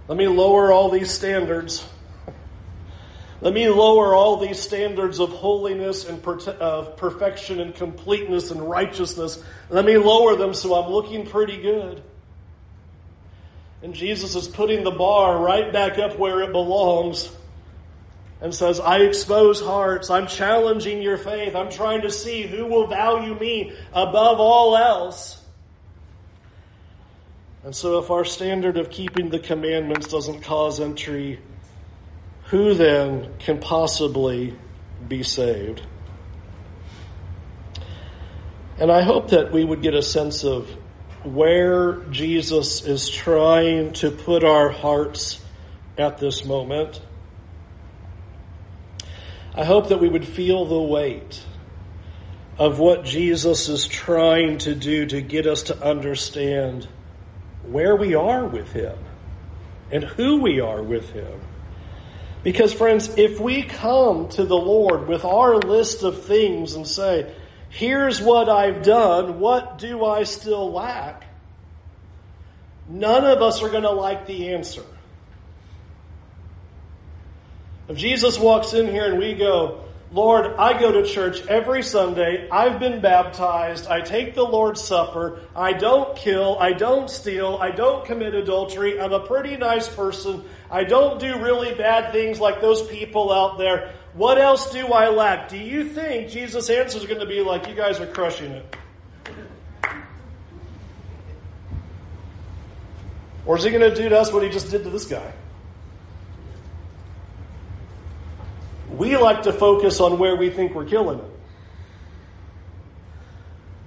Let 0.07 0.17
me 0.17 0.27
lower 0.27 0.71
all 0.71 0.89
these 0.89 1.11
standards. 1.11 1.87
Let 3.41 3.53
me 3.55 3.67
lower 3.69 4.13
all 4.13 4.37
these 4.37 4.59
standards 4.59 5.19
of 5.19 5.29
holiness 5.29 6.07
and 6.07 6.23
of 6.59 6.95
perfection 6.97 7.59
and 7.59 7.73
completeness 7.73 8.51
and 8.51 8.61
righteousness. 8.61 9.43
Let 9.69 9.83
me 9.83 9.97
lower 9.97 10.35
them 10.35 10.53
so 10.53 10.75
I'm 10.75 10.91
looking 10.91 11.25
pretty 11.25 11.59
good. 11.59 12.03
And 13.81 13.93
Jesus 13.93 14.35
is 14.35 14.47
putting 14.47 14.83
the 14.83 14.91
bar 14.91 15.39
right 15.39 15.71
back 15.71 15.97
up 15.97 16.19
where 16.19 16.41
it 16.41 16.51
belongs 16.51 17.31
and 18.39 18.53
says, 18.53 18.79
I 18.79 18.99
expose 18.99 19.61
hearts. 19.61 20.09
I'm 20.09 20.27
challenging 20.27 21.01
your 21.01 21.17
faith. 21.17 21.55
I'm 21.55 21.69
trying 21.69 22.01
to 22.01 22.11
see 22.11 22.43
who 22.43 22.65
will 22.65 22.87
value 22.87 23.37
me 23.39 23.73
above 23.93 24.39
all 24.39 24.75
else. 24.77 25.43
And 27.63 27.75
so, 27.75 27.99
if 27.99 28.09
our 28.09 28.25
standard 28.25 28.77
of 28.77 28.89
keeping 28.89 29.29
the 29.29 29.37
commandments 29.37 30.07
doesn't 30.07 30.41
cause 30.41 30.79
entry 30.79 31.39
who 32.51 32.73
then 32.73 33.33
can 33.39 33.59
possibly 33.59 34.53
be 35.07 35.23
saved? 35.23 35.81
And 38.77 38.91
I 38.91 39.03
hope 39.03 39.29
that 39.29 39.53
we 39.53 39.63
would 39.63 39.81
get 39.81 39.93
a 39.93 40.01
sense 40.01 40.43
of 40.43 40.69
where 41.23 41.97
Jesus 42.11 42.83
is 42.83 43.09
trying 43.09 43.93
to 43.93 44.11
put 44.11 44.43
our 44.43 44.69
hearts 44.69 45.39
at 45.97 46.17
this 46.17 46.45
moment. 46.45 47.01
I 49.53 49.63
hope 49.63 49.89
that 49.89 49.99
we 49.99 50.09
would 50.09 50.25
feel 50.25 50.65
the 50.65 50.81
weight 50.81 51.43
of 52.57 52.79
what 52.79 53.03
Jesus 53.03 53.69
is 53.69 53.87
trying 53.87 54.57
to 54.59 54.75
do 54.75 55.05
to 55.07 55.21
get 55.21 55.47
us 55.47 55.63
to 55.63 55.83
understand 55.83 56.87
where 57.63 57.95
we 57.95 58.15
are 58.15 58.45
with 58.45 58.71
Him 58.71 58.97
and 59.91 60.03
who 60.03 60.41
we 60.41 60.59
are 60.59 60.81
with 60.81 61.11
Him. 61.11 61.41
Because, 62.43 62.73
friends, 62.73 63.17
if 63.17 63.39
we 63.39 63.63
come 63.63 64.29
to 64.29 64.43
the 64.43 64.57
Lord 64.57 65.07
with 65.07 65.23
our 65.25 65.57
list 65.57 66.03
of 66.03 66.23
things 66.23 66.73
and 66.73 66.87
say, 66.87 67.31
here's 67.71 68.21
what 68.21 68.49
I've 68.49 68.83
done, 68.83 69.39
what 69.39 69.79
do 69.79 70.05
I 70.05 70.23
still 70.23 70.71
lack? 70.71 71.23
None 72.87 73.25
of 73.25 73.41
us 73.41 73.63
are 73.63 73.69
going 73.69 73.83
to 73.83 73.91
like 73.91 74.27
the 74.27 74.53
answer. 74.53 74.83
If 77.87 77.97
Jesus 77.97 78.37
walks 78.37 78.73
in 78.73 78.87
here 78.87 79.05
and 79.05 79.17
we 79.17 79.33
go, 79.33 79.85
Lord, 80.11 80.57
I 80.57 80.77
go 80.77 80.91
to 80.91 81.07
church 81.07 81.45
every 81.47 81.81
Sunday. 81.83 82.49
I've 82.49 82.79
been 82.79 82.99
baptized. 82.99 83.87
I 83.87 84.01
take 84.01 84.35
the 84.35 84.43
Lord's 84.43 84.83
Supper. 84.83 85.39
I 85.55 85.71
don't 85.71 86.17
kill. 86.17 86.57
I 86.59 86.73
don't 86.73 87.09
steal. 87.09 87.57
I 87.61 87.71
don't 87.71 88.03
commit 88.03 88.35
adultery. 88.35 88.99
I'm 88.99 89.13
a 89.13 89.25
pretty 89.25 89.55
nice 89.55 89.87
person. 89.87 90.43
I 90.69 90.83
don't 90.83 91.17
do 91.17 91.41
really 91.41 91.73
bad 91.75 92.11
things 92.11 92.41
like 92.41 92.59
those 92.59 92.85
people 92.87 93.31
out 93.31 93.57
there. 93.57 93.93
What 94.13 94.37
else 94.37 94.71
do 94.71 94.87
I 94.87 95.09
lack? 95.09 95.49
Do 95.49 95.57
you 95.57 95.85
think 95.85 96.29
Jesus' 96.29 96.69
answer 96.69 96.97
is 96.97 97.05
going 97.05 97.21
to 97.21 97.25
be 97.25 97.41
like, 97.41 97.67
you 97.67 97.75
guys 97.75 97.99
are 97.99 98.07
crushing 98.07 98.51
it? 98.51 98.75
Or 103.45 103.57
is 103.57 103.63
he 103.63 103.69
going 103.69 103.89
to 103.89 103.95
do 103.95 104.09
to 104.09 104.19
us 104.19 104.31
what 104.31 104.43
he 104.43 104.49
just 104.49 104.69
did 104.69 104.83
to 104.83 104.89
this 104.89 105.05
guy? 105.05 105.33
We 108.91 109.15
like 109.17 109.43
to 109.43 109.53
focus 109.53 109.99
on 110.01 110.19
where 110.19 110.35
we 110.35 110.49
think 110.49 110.75
we're 110.75 110.85
killing 110.85 111.19
it. 111.19 111.25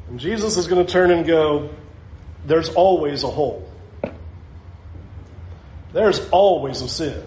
And 0.09 0.19
Jesus 0.19 0.57
is 0.57 0.67
going 0.67 0.85
to 0.85 0.91
turn 0.91 1.11
and 1.11 1.27
go, 1.27 1.71
there's 2.47 2.71
always 2.71 3.23
a 3.23 3.29
hole. 3.29 3.71
There's 5.93 6.27
always 6.31 6.81
a 6.81 6.89
sin. 6.89 7.23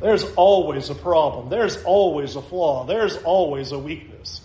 There's 0.00 0.24
always 0.34 0.90
a 0.90 0.94
problem. 0.94 1.48
There's 1.48 1.82
always 1.82 2.36
a 2.36 2.42
flaw. 2.42 2.84
There's 2.84 3.16
always 3.16 3.72
a 3.72 3.78
weakness. 3.78 4.40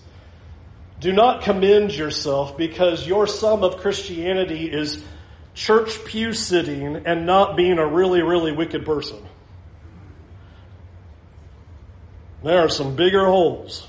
Do 1.00 1.12
not 1.12 1.44
commend 1.44 1.94
yourself 1.94 2.58
because 2.58 3.06
your 3.06 3.28
sum 3.28 3.64
of 3.64 3.78
Christianity 3.78 4.72
is 4.72 5.04
church 5.54 6.04
pew 6.06 6.34
sitting 6.34 7.06
and 7.06 7.26
not 7.26 7.56
being 7.56 7.78
a 7.78 7.86
really, 7.86 8.22
really 8.22 8.52
wicked 8.52 8.86
person. 8.86 9.24
There 12.44 12.60
are 12.60 12.70
some 12.70 12.96
bigger 12.96 13.26
holes 13.26 13.88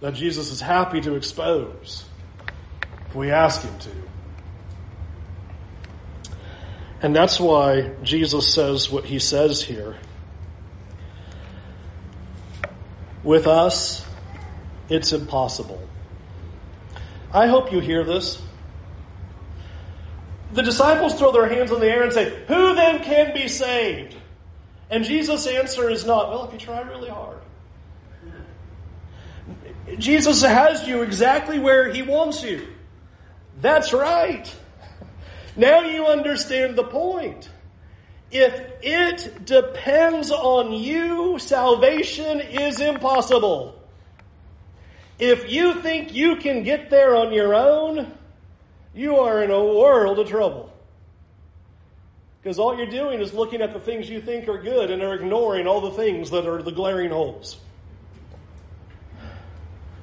that 0.00 0.14
Jesus 0.14 0.50
is 0.50 0.60
happy 0.60 1.00
to 1.00 1.14
expose 1.14 2.04
if 3.06 3.14
we 3.14 3.30
ask 3.30 3.62
Him 3.62 3.78
to. 3.78 3.90
And 7.02 7.16
that's 7.16 7.40
why 7.40 7.90
Jesus 8.04 8.54
says 8.54 8.88
what 8.88 9.04
he 9.04 9.18
says 9.18 9.60
here. 9.60 9.96
With 13.24 13.46
us, 13.46 14.04
it's 14.88 15.12
impossible. 15.12 15.80
I 17.32 17.46
hope 17.46 17.72
you 17.72 17.80
hear 17.80 18.04
this. 18.04 18.42
The 20.52 20.62
disciples 20.62 21.14
throw 21.14 21.32
their 21.32 21.48
hands 21.48 21.70
in 21.70 21.80
the 21.80 21.86
air 21.86 22.02
and 22.02 22.12
say, 22.12 22.44
Who 22.46 22.74
then 22.74 23.02
can 23.02 23.32
be 23.32 23.48
saved? 23.48 24.16
And 24.90 25.04
Jesus' 25.04 25.46
answer 25.46 25.88
is 25.88 26.04
not, 26.04 26.28
Well, 26.28 26.44
if 26.44 26.52
you 26.52 26.58
try 26.58 26.80
really 26.82 27.08
hard. 27.08 27.38
Jesus 29.98 30.42
has 30.42 30.86
you 30.86 31.02
exactly 31.02 31.58
where 31.58 31.92
he 31.92 32.02
wants 32.02 32.42
you. 32.42 32.66
That's 33.60 33.92
right. 33.92 34.54
Now 35.56 35.80
you 35.80 36.06
understand 36.06 36.76
the 36.76 36.84
point. 36.84 37.48
If 38.32 38.58
it 38.80 39.44
depends 39.44 40.30
on 40.30 40.72
you, 40.72 41.38
salvation 41.38 42.40
is 42.40 42.80
impossible. 42.80 43.78
If 45.18 45.52
you 45.52 45.74
think 45.74 46.14
you 46.14 46.36
can 46.36 46.62
get 46.62 46.88
there 46.88 47.14
on 47.14 47.34
your 47.34 47.54
own, 47.54 48.10
you 48.94 49.16
are 49.16 49.42
in 49.42 49.50
a 49.50 49.62
world 49.62 50.18
of 50.18 50.28
trouble. 50.28 50.72
Because 52.42 52.58
all 52.58 52.76
you're 52.76 52.86
doing 52.86 53.20
is 53.20 53.34
looking 53.34 53.60
at 53.60 53.74
the 53.74 53.78
things 53.78 54.08
you 54.08 54.20
think 54.20 54.48
are 54.48 54.60
good 54.60 54.90
and 54.90 55.02
are 55.02 55.14
ignoring 55.14 55.66
all 55.66 55.82
the 55.82 55.92
things 55.92 56.30
that 56.30 56.46
are 56.46 56.62
the 56.62 56.72
glaring 56.72 57.10
holes. 57.10 57.60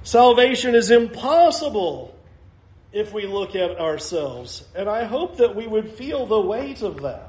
Salvation 0.04 0.76
is 0.76 0.92
impossible 0.92 2.16
if 2.94 3.12
we 3.12 3.26
look 3.26 3.56
at 3.56 3.80
ourselves. 3.80 4.66
And 4.76 4.88
I 4.88 5.04
hope 5.04 5.38
that 5.38 5.56
we 5.56 5.68
would 5.68 5.92
feel 5.92 6.26
the 6.26 6.40
weight 6.40 6.82
of 6.82 7.02
that. 7.02 7.29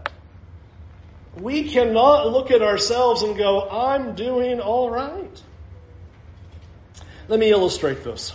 We 1.36 1.70
cannot 1.70 2.30
look 2.30 2.50
at 2.50 2.62
ourselves 2.62 3.22
and 3.22 3.36
go, 3.36 3.68
I'm 3.68 4.14
doing 4.14 4.60
all 4.60 4.90
right. 4.90 5.42
Let 7.28 7.38
me 7.38 7.50
illustrate 7.50 8.02
this. 8.02 8.32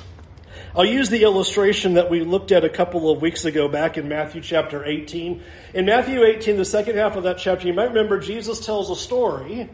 I'll 0.76 0.86
use 0.86 1.10
the 1.10 1.24
illustration 1.24 1.94
that 1.94 2.10
we 2.10 2.22
looked 2.22 2.52
at 2.52 2.66
a 2.66 2.70
couple 2.70 3.10
of 3.10 3.22
weeks 3.22 3.46
ago 3.46 3.68
back 3.68 3.98
in 3.98 4.08
Matthew 4.08 4.42
chapter 4.42 4.84
18. 4.84 5.42
In 5.74 5.86
Matthew 5.86 6.24
18, 6.24 6.58
the 6.58 6.66
second 6.66 6.98
half 6.98 7.16
of 7.16 7.24
that 7.24 7.38
chapter, 7.38 7.68
you 7.68 7.74
might 7.74 7.90
remember 7.90 8.20
Jesus 8.20 8.66
tells 8.66 8.90
a 8.90 8.96
story 8.96 9.70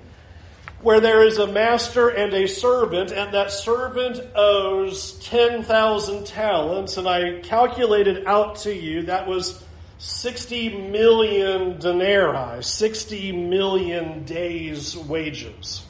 where 0.81 0.99
there 0.99 1.23
is 1.23 1.38
a 1.38 1.47
master 1.47 2.10
and 2.10 2.34
a 2.34 2.47
servant, 2.47 3.12
and 3.12 3.34
that 3.34 3.51
servant 3.51 4.19
owes 4.36 5.13
10,000 5.19 6.25
talents, 6.25 6.97
and 6.97 7.07
I 7.07 7.39
calculated 7.41 8.25
out 8.25 8.57
to 8.57 8.75
you 8.75 9.03
that 9.03 9.27
was 9.27 9.63
60 10.03 10.89
million 10.89 11.77
denarii, 11.77 12.63
60 12.63 13.31
million 13.33 14.23
days' 14.23 14.97
wages. 14.97 15.85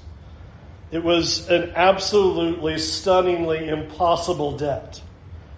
It 0.91 1.01
was 1.01 1.49
an 1.49 1.71
absolutely 1.77 2.77
stunningly 2.77 3.69
impossible 3.69 4.57
debt 4.57 5.01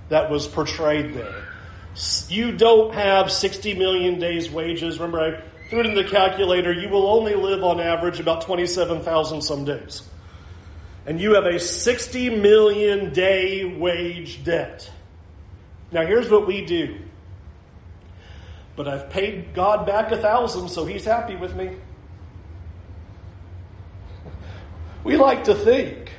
that 0.09 0.29
was 0.29 0.47
portrayed 0.47 1.15
there. 1.15 1.47
You 2.29 2.51
don't 2.51 2.93
have 2.93 3.31
60 3.31 3.73
million 3.73 4.19
days' 4.19 4.51
wages. 4.51 4.99
Remember, 4.99 5.19
I 5.19 5.69
threw 5.71 5.79
it 5.79 5.87
in 5.87 5.95
the 5.95 6.03
calculator, 6.03 6.71
you 6.71 6.89
will 6.89 7.07
only 7.07 7.33
live 7.33 7.63
on 7.63 7.79
average 7.79 8.19
about 8.19 8.43
27,000 8.43 9.41
some 9.41 9.65
days. 9.65 10.07
And 11.07 11.19
you 11.19 11.33
have 11.33 11.45
a 11.45 11.59
60 11.59 12.29
million 12.37 13.13
day 13.13 13.65
wage 13.65 14.43
debt. 14.43 14.91
Now, 15.91 16.05
here's 16.05 16.29
what 16.29 16.45
we 16.45 16.63
do. 16.63 16.99
But 18.75 18.87
I've 18.87 19.09
paid 19.09 19.53
God 19.53 19.85
back 19.85 20.11
a 20.11 20.17
thousand, 20.17 20.69
so 20.69 20.85
he's 20.85 21.05
happy 21.05 21.35
with 21.35 21.55
me. 21.55 21.71
We 25.03 25.17
like 25.17 25.43
to 25.45 25.55
think 25.55 26.11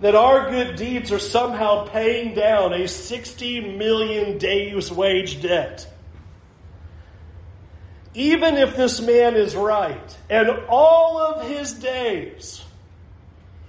that 0.00 0.14
our 0.14 0.50
good 0.50 0.76
deeds 0.76 1.12
are 1.12 1.18
somehow 1.18 1.86
paying 1.88 2.34
down 2.34 2.72
a 2.72 2.88
60 2.88 3.76
million 3.76 4.38
days 4.38 4.90
wage 4.90 5.42
debt 5.42 5.86
even 8.14 8.56
if 8.56 8.76
this 8.76 9.00
man 9.00 9.36
is 9.36 9.54
right, 9.54 10.18
and 10.28 10.50
all 10.68 11.18
of 11.18 11.48
his 11.48 11.72
days 11.74 12.62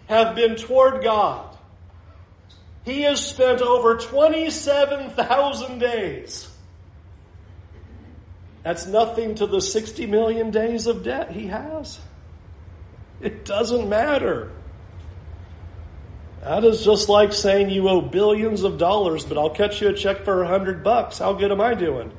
have 0.07 0.35
been 0.35 0.55
toward 0.55 1.03
God, 1.03 1.55
he 2.83 3.03
has 3.03 3.23
spent 3.23 3.61
over 3.61 3.97
27,000 3.97 5.77
days. 5.77 6.47
That's 8.63 8.85
nothing 8.85 9.35
to 9.35 9.47
the 9.47 9.61
60 9.61 10.05
million 10.05 10.51
days 10.51 10.87
of 10.87 11.03
debt 11.03 11.31
he 11.31 11.47
has. 11.47 11.99
It 13.19 13.45
doesn't 13.45 13.89
matter. 13.89 14.51
That 16.41 16.63
is 16.63 16.83
just 16.83 17.07
like 17.07 17.33
saying 17.33 17.69
you 17.69 17.87
owe 17.87 18.01
billions 18.01 18.63
of 18.63 18.77
dollars, 18.77 19.25
but 19.25 19.37
I'll 19.37 19.53
cut 19.53 19.79
you 19.79 19.89
a 19.89 19.93
check 19.93 20.23
for 20.25 20.41
a 20.41 20.47
hundred 20.47 20.83
bucks. 20.83 21.19
How 21.19 21.33
good 21.33 21.51
am 21.51 21.61
I 21.61 21.75
doing? 21.75 22.11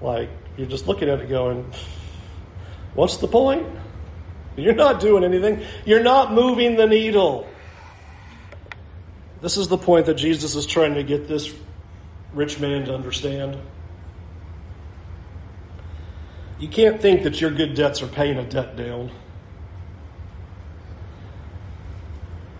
Like, 0.00 0.28
you're 0.56 0.68
just 0.68 0.86
looking 0.86 1.08
at 1.08 1.20
it 1.20 1.28
going, 1.28 1.70
what's 2.94 3.16
the 3.16 3.28
point? 3.28 3.66
You're 4.56 4.74
not 4.74 5.00
doing 5.00 5.24
anything. 5.24 5.64
You're 5.86 6.02
not 6.02 6.32
moving 6.32 6.76
the 6.76 6.86
needle. 6.86 7.48
This 9.40 9.56
is 9.56 9.68
the 9.68 9.78
point 9.78 10.06
that 10.06 10.14
Jesus 10.14 10.54
is 10.54 10.66
trying 10.66 10.94
to 10.94 11.02
get 11.02 11.26
this 11.26 11.52
rich 12.34 12.60
man 12.60 12.84
to 12.86 12.94
understand. 12.94 13.58
You 16.58 16.68
can't 16.68 17.00
think 17.00 17.24
that 17.24 17.40
your 17.40 17.50
good 17.50 17.74
debts 17.74 18.02
are 18.02 18.06
paying 18.06 18.38
a 18.38 18.44
debt 18.44 18.76
down. 18.76 19.10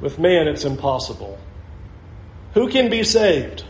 With 0.01 0.19
man, 0.19 0.49
it's 0.49 0.65
impossible. 0.65 1.39
Who 2.55 2.69
can 2.69 2.91
be 2.91 3.05
saved? 3.05 3.65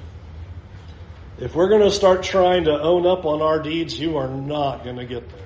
If 1.39 1.55
we're 1.55 1.69
going 1.69 1.83
to 1.83 1.91
start 1.91 2.23
trying 2.23 2.65
to 2.65 2.81
own 2.81 3.07
up 3.07 3.25
on 3.25 3.43
our 3.43 3.59
deeds, 3.61 3.99
you 3.99 4.17
are 4.17 4.29
not 4.29 4.85
going 4.85 4.97
to 4.97 5.05
get 5.05 5.29
there. 5.29 5.39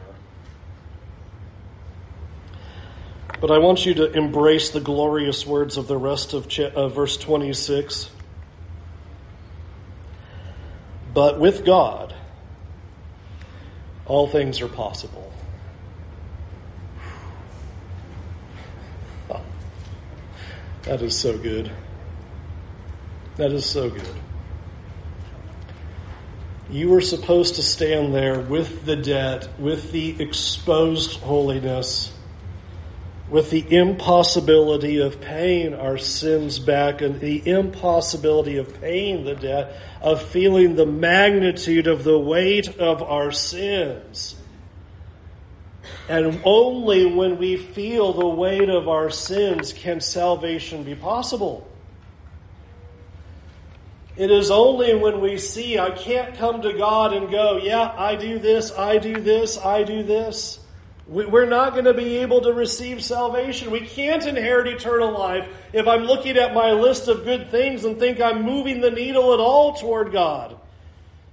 But 3.41 3.51
I 3.51 3.59
want 3.59 3.87
you 3.87 3.95
to 3.95 4.13
embrace 4.13 4.71
the 4.71 4.81
glorious 4.81 5.47
words 5.47 5.77
of 5.77 5.87
the 5.87 5.97
rest 5.97 6.35
of 6.35 6.47
verse 6.95 7.17
26. 7.17 8.11
But 11.15 11.39
with 11.39 11.65
God, 11.65 12.15
all 14.09 14.27
things 14.27 14.61
are 14.61 14.69
possible. 14.69 15.33
That 20.89 21.03
is 21.03 21.17
so 21.17 21.37
good. 21.37 21.71
That 23.37 23.53
is 23.53 23.67
so 23.67 23.91
good. 23.91 24.15
You 26.71 26.89
were 26.89 27.03
supposed 27.03 27.57
to 27.57 27.63
stand 27.63 28.15
there 28.15 28.41
with 28.41 28.87
the 28.87 28.97
debt, 28.97 29.49
with 29.59 29.93
the 29.93 30.21
exposed 30.21 31.21
holiness, 31.21 32.13
with 33.31 33.51
the 33.51 33.77
impossibility 33.77 35.01
of 35.01 35.21
paying 35.21 35.75
our 35.75 35.99
sins 35.99 36.59
back 36.59 37.03
and 37.03 37.21
the 37.21 37.47
impossibility 37.47 38.57
of 38.57 38.81
paying 38.81 39.25
the 39.25 39.35
debt, 39.35 39.77
of 40.01 40.23
feeling 40.23 40.77
the 40.77 40.87
magnitude 40.87 41.87
of 41.87 42.05
the 42.05 42.19
weight 42.19 42.79
of 42.79 43.03
our 43.03 43.31
sins. 43.31 44.35
And 46.09 46.41
only 46.45 47.05
when 47.05 47.37
we 47.37 47.59
feel 47.59 48.15
the 48.15 48.27
weight 48.27 48.71
of 48.71 48.89
our 48.89 49.11
sins 49.11 49.75
can 49.75 50.01
salvation 50.01 50.83
be 50.85 50.95
possible. 50.95 51.69
It 54.17 54.31
is 54.31 54.51
only 54.51 54.95
when 54.95 55.21
we 55.21 55.39
see 55.39 55.79
I 55.79 55.91
can't 55.91 56.35
come 56.35 56.63
to 56.63 56.73
God 56.73 57.13
and 57.13 57.31
go, 57.31 57.59
yeah, 57.59 57.95
I 57.97 58.17
do 58.17 58.39
this, 58.39 58.73
I 58.73 58.99
do 58.99 59.21
this, 59.21 59.59
I 59.59 59.85
do 59.85 60.03
this. 60.03 60.58
We're 61.09 61.47
not 61.47 61.73
going 61.73 61.87
to 61.87 61.95
be 61.95 62.19
able 62.19 62.43
to 62.43 62.53
receive 62.53 63.03
salvation. 63.03 63.71
We 63.71 63.81
can't 63.81 64.27
inherit 64.27 64.67
eternal 64.69 65.11
life 65.11 65.49
if 65.73 65.89
I'm 65.89 66.03
looking 66.03 66.37
at 66.37 66.53
my 66.53 66.73
list 66.73 67.09
of 67.09 67.25
good 67.25 67.51
things 67.51 67.85
and 67.85 67.99
think 67.99 68.21
I'm 68.21 68.43
moving 68.43 68.81
the 68.81 68.91
needle 68.91 69.33
at 69.33 69.41
all 69.41 69.73
toward 69.75 70.13
God. 70.13 70.57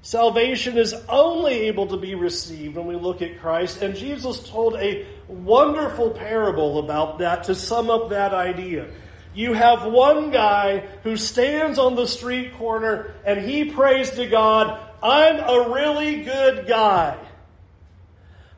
Salvation 0.02 0.78
is 0.78 0.94
only 1.10 1.54
able 1.68 1.88
to 1.88 1.98
be 1.98 2.16
received 2.16 2.76
when 2.78 2.88
we 2.88 2.96
look 2.96 3.22
at 3.22 3.42
Christ. 3.42 3.82
And 3.82 3.96
Jesus 3.96 4.48
told 4.48 4.76
a 4.76 5.06
wonderful 5.28 6.12
parable 6.12 6.80
about 6.80 7.20
that 7.20 7.46
to 7.46 7.56
sum 7.56 7.90
up 7.90 8.12
that 8.12 8.34
idea 8.34 8.88
you 9.36 9.52
have 9.52 9.86
one 9.86 10.32
guy 10.32 10.80
who 11.04 11.18
stands 11.18 11.78
on 11.78 11.96
the 11.96 12.08
street 12.08 12.58
corner 12.58 13.14
and 13.26 13.40
he 13.40 13.66
prays 13.66 14.12
to 14.12 14.26
God, 14.28 14.80
I'm 15.04 15.38
a 15.38 15.74
really 15.74 16.24
good 16.24 16.68
guy. 16.68 17.18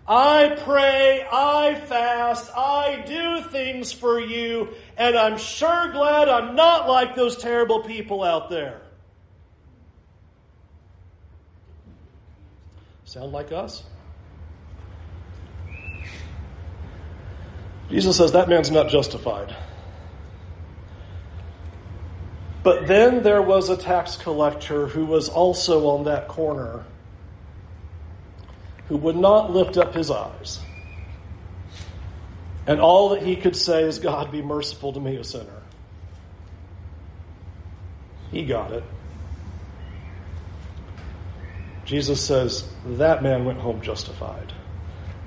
I 0.07 0.55
pray, 0.63 1.27
I 1.29 1.75
fast, 1.75 2.49
I 2.55 3.03
do 3.05 3.41
things 3.49 3.91
for 3.91 4.21
you, 4.21 4.69
and 4.95 5.17
I'm 5.17 5.37
sure 5.37 5.91
glad 5.91 6.29
I'm 6.29 6.55
not 6.55 6.87
like 6.87 7.15
those 7.15 7.35
terrible 7.35 7.81
people 7.81 8.23
out 8.23 8.49
there. 8.49 8.81
Sound 13.03 13.33
like 13.33 13.51
us? 13.51 13.83
Jesus 17.89 18.15
says 18.15 18.31
that 18.31 18.47
man's 18.47 18.71
not 18.71 18.87
justified. 18.87 19.53
But 22.63 22.87
then 22.87 23.23
there 23.23 23.41
was 23.41 23.69
a 23.69 23.77
tax 23.77 24.15
collector 24.17 24.87
who 24.87 25.05
was 25.05 25.27
also 25.27 25.87
on 25.87 26.05
that 26.05 26.27
corner 26.29 26.85
who 28.89 28.97
would 28.97 29.15
not 29.15 29.51
lift 29.51 29.77
up 29.77 29.93
his 29.93 30.09
eyes. 30.09 30.59
And 32.65 32.81
all 32.81 33.09
that 33.09 33.21
he 33.21 33.35
could 33.35 33.55
say 33.55 33.83
is, 33.83 33.99
God, 33.99 34.31
be 34.31 34.41
merciful 34.41 34.93
to 34.93 34.99
me, 34.99 35.15
a 35.15 35.23
sinner. 35.23 35.61
He 38.31 38.43
got 38.45 38.71
it. 38.73 38.83
Jesus 41.85 42.21
says, 42.21 42.67
that 42.85 43.23
man 43.23 43.45
went 43.45 43.59
home 43.59 43.81
justified. 43.81 44.53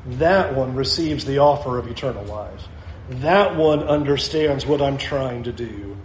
That 0.07 0.55
one 0.55 0.75
receives 0.75 1.25
the 1.25 1.39
offer 1.39 1.79
of 1.79 1.87
eternal 1.87 2.25
life. 2.25 2.69
That 3.09 3.57
one 3.57 3.83
understands 3.83 4.67
what 4.67 4.83
I'm 4.83 4.99
trying 4.99 5.45
to 5.45 5.53
do. 5.53 5.97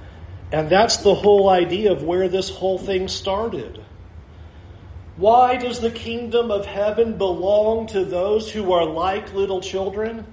And 0.52 0.70
that's 0.70 0.98
the 0.98 1.14
whole 1.14 1.50
idea 1.50 1.92
of 1.92 2.04
where 2.04 2.30
this 2.30 2.50
whole 2.50 2.78
thing 2.78 3.10
started. 3.10 3.85
Why 5.18 5.58
does 5.58 5.80
the 5.80 5.92
kingdom 5.92 6.52
of 6.52 6.66
heaven 6.66 7.18
belong 7.18 7.88
to 7.88 8.04
those 8.04 8.52
who 8.52 8.74
are 8.74 8.86
like 8.86 9.34
little 9.34 9.62
children? 9.62 10.26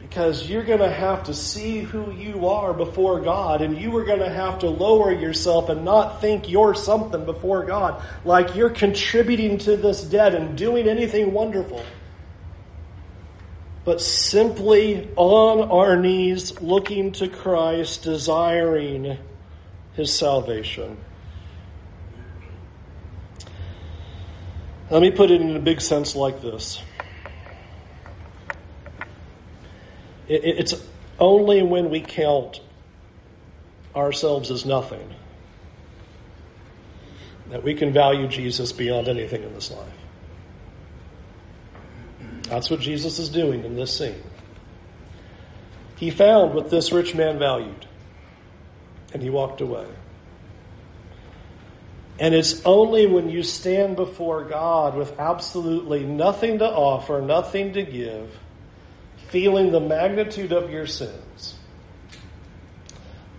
Because 0.00 0.48
you're 0.48 0.64
going 0.64 0.80
to 0.80 0.90
have 0.90 1.24
to 1.24 1.34
see 1.34 1.80
who 1.80 2.12
you 2.12 2.48
are 2.48 2.74
before 2.74 3.20
God, 3.20 3.62
and 3.62 3.78
you 3.78 3.96
are 3.96 4.04
going 4.04 4.20
to 4.20 4.30
have 4.30 4.58
to 4.60 4.68
lower 4.68 5.12
yourself 5.12 5.70
and 5.70 5.84
not 5.84 6.20
think 6.20 6.50
you're 6.50 6.74
something 6.74 7.24
before 7.24 7.64
God, 7.64 8.02
like 8.24 8.54
you're 8.54 8.70
contributing 8.70 9.58
to 9.58 9.76
this 9.76 10.02
debt 10.02 10.34
and 10.34 10.56
doing 10.56 10.86
anything 10.86 11.32
wonderful 11.32 11.82
but 13.84 14.00
simply 14.00 15.10
on 15.16 15.70
our 15.70 15.96
knees, 15.96 16.60
looking 16.60 17.12
to 17.12 17.28
Christ, 17.28 18.02
desiring 18.02 19.18
his 19.92 20.12
salvation. 20.12 20.96
Let 24.90 25.02
me 25.02 25.10
put 25.10 25.30
it 25.30 25.40
in 25.40 25.56
a 25.56 25.60
big 25.60 25.80
sense 25.80 26.14
like 26.14 26.40
this 26.42 26.82
it's 30.28 30.74
only 31.18 31.62
when 31.62 31.90
we 31.90 32.00
count 32.00 32.60
ourselves 33.94 34.50
as 34.50 34.64
nothing 34.64 35.14
that 37.50 37.62
we 37.62 37.74
can 37.74 37.92
value 37.92 38.26
Jesus 38.26 38.72
beyond 38.72 39.06
anything 39.06 39.42
in 39.42 39.52
this 39.54 39.70
life. 39.70 39.92
That's 42.44 42.70
what 42.70 42.80
Jesus 42.80 43.18
is 43.18 43.28
doing 43.28 43.64
in 43.64 43.76
this 43.76 43.96
scene. 43.96 44.22
He 45.96 46.10
found 46.10 46.54
what 46.54 46.70
this 46.70 46.90
rich 46.90 47.14
man 47.14 47.38
valued, 47.38 47.86
and 49.12 49.22
he 49.22 49.30
walked 49.30 49.60
away. 49.60 49.86
And 52.18 52.34
it's 52.34 52.64
only 52.64 53.06
when 53.06 53.28
you 53.28 53.42
stand 53.42 53.96
before 53.96 54.44
God 54.44 54.96
with 54.96 55.18
absolutely 55.18 56.04
nothing 56.04 56.58
to 56.58 56.66
offer, 56.68 57.20
nothing 57.20 57.72
to 57.72 57.82
give, 57.82 58.38
feeling 59.28 59.72
the 59.72 59.80
magnitude 59.80 60.52
of 60.52 60.70
your 60.70 60.86
sins, 60.86 61.56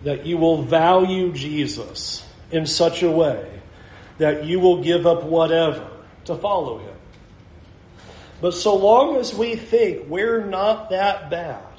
that 0.03 0.25
you 0.25 0.37
will 0.37 0.61
value 0.61 1.31
Jesus 1.31 2.27
in 2.51 2.65
such 2.65 3.01
a 3.01 3.09
way 3.09 3.55
that 4.17 4.45
you 4.45 4.59
will 4.59 4.81
give 4.81 5.05
up 5.05 5.23
whatever 5.23 5.87
to 6.25 6.35
follow 6.35 6.79
him. 6.79 6.95
But 8.41 8.53
so 8.53 8.75
long 8.75 9.17
as 9.17 9.33
we 9.33 9.55
think 9.55 10.07
we're 10.09 10.45
not 10.45 10.89
that 10.89 11.29
bad, 11.29 11.74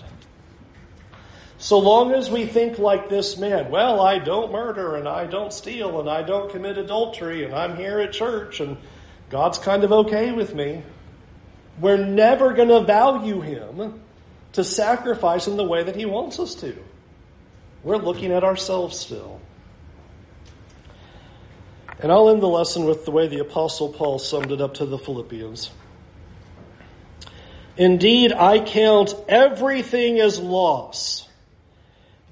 so 1.59 1.79
long 1.79 2.13
as 2.13 2.31
we 2.31 2.45
think 2.47 2.79
like 2.79 3.09
this 3.09 3.39
man, 3.39 3.71
well, 3.71 4.01
I 4.01 4.19
don't 4.19 4.53
murder 4.53 4.97
and 4.97 5.09
I 5.09 5.27
don't 5.27 5.53
steal 5.53 6.01
and 6.01 6.09
I 6.09 6.23
don't 6.23 6.51
commit 6.51 6.77
adultery 6.77 7.45
and 7.45 7.55
I'm 7.55 7.77
here 7.77 7.99
at 8.01 8.13
church 8.13 8.61
and 8.61 8.77
God's 9.31 9.59
kind 9.59 9.83
of 9.83 9.91
okay 9.91 10.33
with 10.33 10.55
me, 10.55 10.83
we're 11.81 12.05
never 12.05 12.53
going 12.53 12.69
to 12.69 12.81
value 12.81 13.41
him 13.41 14.03
to 14.53 14.65
sacrifice 14.65 15.47
in 15.47 15.57
the 15.57 15.65
way 15.65 15.83
that 15.83 15.97
he 15.97 16.07
wants 16.07 16.39
us 16.39 16.55
to. 16.57 16.77
We're 17.83 17.97
looking 17.97 18.33
at 18.33 18.45
ourselves 18.45 18.99
still. 18.99 19.41
And 22.01 22.13
I'll 22.13 22.29
end 22.29 22.43
the 22.43 22.49
lesson 22.49 22.85
with 22.85 23.07
the 23.07 23.11
way 23.11 23.27
the 23.27 23.39
Apostle 23.41 23.89
Paul 23.89 24.19
summed 24.19 24.53
it 24.53 24.61
up 24.61 24.75
to 24.75 24.87
the 24.87 24.99
Philippians. 24.99 25.71
Indeed, 27.79 28.33
I 28.33 28.61
count 28.61 29.15
everything 29.29 30.21
as 30.21 30.39
loss 30.39 31.26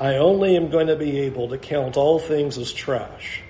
I 0.00 0.16
only 0.16 0.56
am 0.56 0.70
going 0.70 0.86
to 0.86 0.96
be 0.96 1.20
able 1.20 1.50
to 1.50 1.58
count 1.58 1.98
all 1.98 2.18
things 2.18 2.56
as 2.56 2.72
trash 2.72 3.42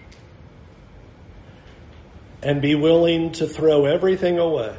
and 2.42 2.61
be 2.61 2.74
willing 2.74 3.30
to 3.32 3.46
throw 3.46 3.84
everything 3.86 4.36
away 4.36 4.74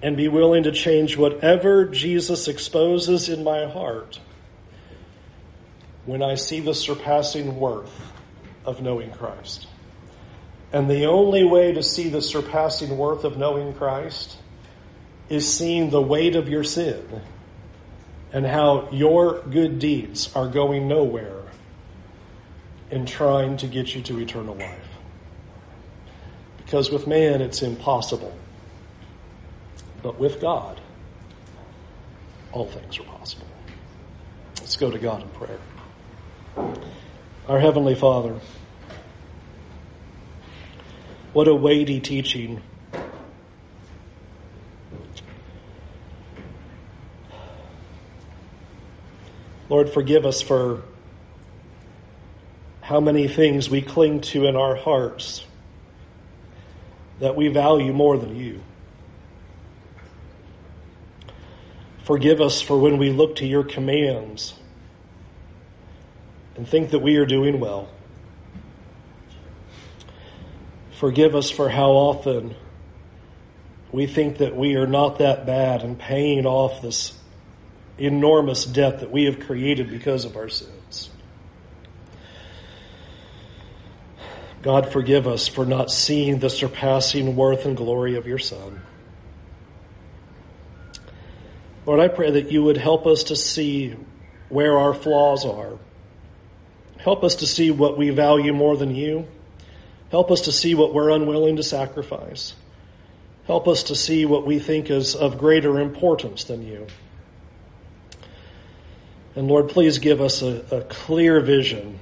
and 0.00 0.16
be 0.16 0.28
willing 0.28 0.62
to 0.62 0.72
change 0.72 1.16
whatever 1.16 1.84
Jesus 1.84 2.46
exposes 2.46 3.28
in 3.28 3.42
my 3.42 3.66
heart 3.66 4.20
when 6.06 6.22
I 6.22 6.36
see 6.36 6.60
the 6.60 6.74
surpassing 6.74 7.58
worth 7.58 8.12
of 8.64 8.80
knowing 8.80 9.10
Christ. 9.10 9.66
And 10.72 10.88
the 10.88 11.06
only 11.06 11.42
way 11.42 11.72
to 11.72 11.82
see 11.82 12.08
the 12.08 12.22
surpassing 12.22 12.96
worth 12.96 13.24
of 13.24 13.36
knowing 13.36 13.74
Christ 13.74 14.38
is 15.28 15.52
seeing 15.52 15.90
the 15.90 16.00
weight 16.00 16.36
of 16.36 16.48
your 16.48 16.62
sin 16.62 17.04
and 18.32 18.46
how 18.46 18.88
your 18.90 19.42
good 19.42 19.78
deeds 19.78 20.34
are 20.34 20.48
going 20.48 20.86
nowhere 20.88 21.42
in 22.90 23.06
trying 23.06 23.56
to 23.58 23.66
get 23.66 23.94
you 23.94 24.02
to 24.02 24.18
eternal 24.20 24.54
life. 24.54 24.98
Because 26.58 26.90
with 26.90 27.06
man, 27.06 27.40
it's 27.40 27.62
impossible. 27.62 28.36
But 30.02 30.18
with 30.18 30.40
God, 30.40 30.80
all 32.52 32.66
things 32.66 32.98
are 32.98 33.04
possible. 33.04 33.46
Let's 34.60 34.76
go 34.76 34.90
to 34.90 34.98
God 34.98 35.22
in 35.22 35.28
prayer. 35.30 35.58
Our 37.48 37.58
Heavenly 37.58 37.94
Father, 37.94 38.38
what 41.32 41.48
a 41.48 41.54
weighty 41.54 42.00
teaching. 42.00 42.62
Lord, 49.70 49.88
forgive 49.88 50.26
us 50.26 50.42
for 50.42 50.82
how 52.80 52.98
many 52.98 53.28
things 53.28 53.70
we 53.70 53.80
cling 53.80 54.20
to 54.20 54.46
in 54.46 54.56
our 54.56 54.74
hearts 54.74 55.46
that 57.20 57.36
we 57.36 57.46
value 57.46 57.92
more 57.92 58.18
than 58.18 58.34
you. 58.34 58.60
Forgive 62.02 62.40
us 62.40 62.60
for 62.60 62.80
when 62.80 62.98
we 62.98 63.10
look 63.10 63.36
to 63.36 63.46
your 63.46 63.62
commands 63.62 64.54
and 66.56 66.66
think 66.66 66.90
that 66.90 66.98
we 66.98 67.14
are 67.14 67.26
doing 67.26 67.60
well. 67.60 67.88
Forgive 70.98 71.36
us 71.36 71.48
for 71.48 71.68
how 71.68 71.92
often 71.92 72.56
we 73.92 74.08
think 74.08 74.38
that 74.38 74.56
we 74.56 74.74
are 74.74 74.88
not 74.88 75.18
that 75.20 75.46
bad 75.46 75.82
and 75.82 75.96
paying 75.96 76.44
off 76.44 76.82
this 76.82 77.19
enormous 78.00 78.64
debt 78.64 79.00
that 79.00 79.10
we 79.10 79.24
have 79.24 79.40
created 79.40 79.90
because 79.90 80.24
of 80.24 80.36
our 80.36 80.48
sins. 80.48 81.10
God, 84.62 84.92
forgive 84.92 85.26
us 85.26 85.48
for 85.48 85.64
not 85.64 85.90
seeing 85.90 86.38
the 86.38 86.50
surpassing 86.50 87.34
worth 87.34 87.64
and 87.64 87.76
glory 87.76 88.16
of 88.16 88.26
your 88.26 88.38
Son. 88.38 88.82
Lord, 91.86 92.00
I 92.00 92.08
pray 92.08 92.30
that 92.32 92.52
you 92.52 92.62
would 92.64 92.76
help 92.76 93.06
us 93.06 93.24
to 93.24 93.36
see 93.36 93.96
where 94.48 94.78
our 94.78 94.92
flaws 94.92 95.46
are. 95.46 95.78
Help 96.98 97.24
us 97.24 97.36
to 97.36 97.46
see 97.46 97.70
what 97.70 97.96
we 97.96 98.10
value 98.10 98.52
more 98.52 98.76
than 98.76 98.94
you 98.94 99.26
Help 100.10 100.32
us 100.32 100.42
to 100.42 100.52
see 100.52 100.74
what 100.74 100.92
we're 100.92 101.10
unwilling 101.10 101.56
to 101.56 101.62
sacrifice. 101.62 102.54
Help 103.46 103.68
us 103.68 103.84
to 103.84 103.94
see 103.94 104.24
what 104.24 104.44
we 104.44 104.58
think 104.58 104.90
is 104.90 105.14
of 105.14 105.38
greater 105.38 105.78
importance 105.80 106.44
than 106.44 106.66
you. 106.66 106.86
And 109.40 109.48
Lord, 109.48 109.70
please 109.70 110.00
give 110.00 110.20
us 110.20 110.42
a, 110.42 110.62
a 110.70 110.82
clear 110.82 111.40
vision 111.40 111.98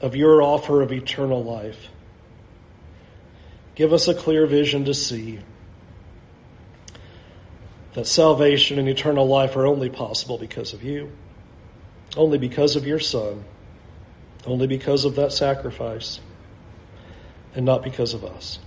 of 0.00 0.16
your 0.16 0.40
offer 0.40 0.80
of 0.80 0.92
eternal 0.92 1.44
life. 1.44 1.90
Give 3.74 3.92
us 3.92 4.08
a 4.08 4.14
clear 4.14 4.46
vision 4.46 4.86
to 4.86 4.94
see 4.94 5.40
that 7.92 8.06
salvation 8.06 8.78
and 8.78 8.88
eternal 8.88 9.28
life 9.28 9.56
are 9.56 9.66
only 9.66 9.90
possible 9.90 10.38
because 10.38 10.72
of 10.72 10.82
you, 10.82 11.12
only 12.16 12.38
because 12.38 12.76
of 12.76 12.86
your 12.86 12.98
Son, 12.98 13.44
only 14.46 14.66
because 14.66 15.04
of 15.04 15.16
that 15.16 15.34
sacrifice, 15.34 16.18
and 17.54 17.66
not 17.66 17.82
because 17.82 18.14
of 18.14 18.24
us. 18.24 18.58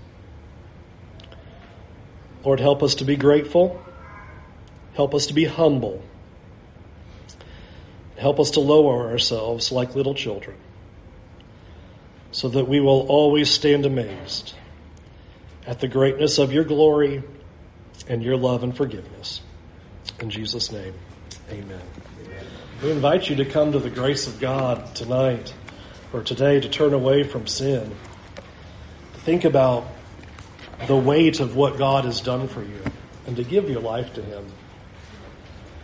Lord, 2.46 2.60
help 2.60 2.84
us 2.84 2.94
to 2.94 3.06
be 3.06 3.16
grateful. 3.16 3.84
Help 4.94 5.16
us 5.16 5.26
to 5.26 5.34
be 5.34 5.46
humble. 5.46 6.04
Help 8.24 8.40
us 8.40 8.52
to 8.52 8.62
lower 8.62 9.12
ourselves 9.12 9.70
like 9.70 9.96
little 9.96 10.16
children 10.16 10.56
so 12.32 12.48
that 12.48 12.70
we 12.70 12.80
will 12.80 13.06
always 13.10 13.52
stand 13.52 13.86
amazed 13.86 14.54
at 15.68 15.82
the 15.82 15.90
greatness 15.90 16.38
of 16.38 16.54
your 16.54 16.64
glory 16.64 17.22
and 18.08 18.24
your 18.24 18.38
love 18.38 18.64
and 18.64 18.78
forgiveness. 18.78 19.42
In 20.22 20.30
Jesus' 20.30 20.72
name, 20.72 20.94
amen. 21.52 21.82
We 22.82 22.92
invite 22.92 23.30
you 23.30 23.36
to 23.36 23.46
come 23.46 23.74
to 23.74 23.80
the 23.80 23.90
grace 23.90 24.26
of 24.26 24.40
God 24.40 24.96
tonight 24.96 25.54
or 26.14 26.24
today 26.24 26.62
to 26.62 26.70
turn 26.70 26.94
away 26.94 27.24
from 27.24 27.46
sin, 27.46 27.94
to 29.16 29.20
think 29.20 29.44
about 29.44 29.86
the 30.88 30.96
weight 30.96 31.42
of 31.42 31.58
what 31.58 31.78
God 31.78 32.06
has 32.06 32.22
done 32.22 32.48
for 32.48 32.62
you, 32.62 32.80
and 33.28 33.36
to 33.36 33.44
give 33.44 33.70
your 33.70 33.82
life 33.82 34.14
to 34.14 34.22
Him. 34.22 34.46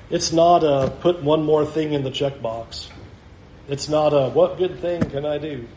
It's 0.10 0.32
not 0.32 0.64
a 0.64 0.90
put 0.90 1.22
one 1.22 1.44
more 1.44 1.66
thing 1.66 1.94
in 1.94 2.04
the 2.04 2.10
checkbox. 2.10 2.90
It's 3.68 3.88
not 3.88 4.10
a 4.10 4.30
what 4.30 4.58
good 4.58 4.80
thing 4.80 5.08
can 5.10 5.26
I 5.26 5.38
do? 5.38 5.68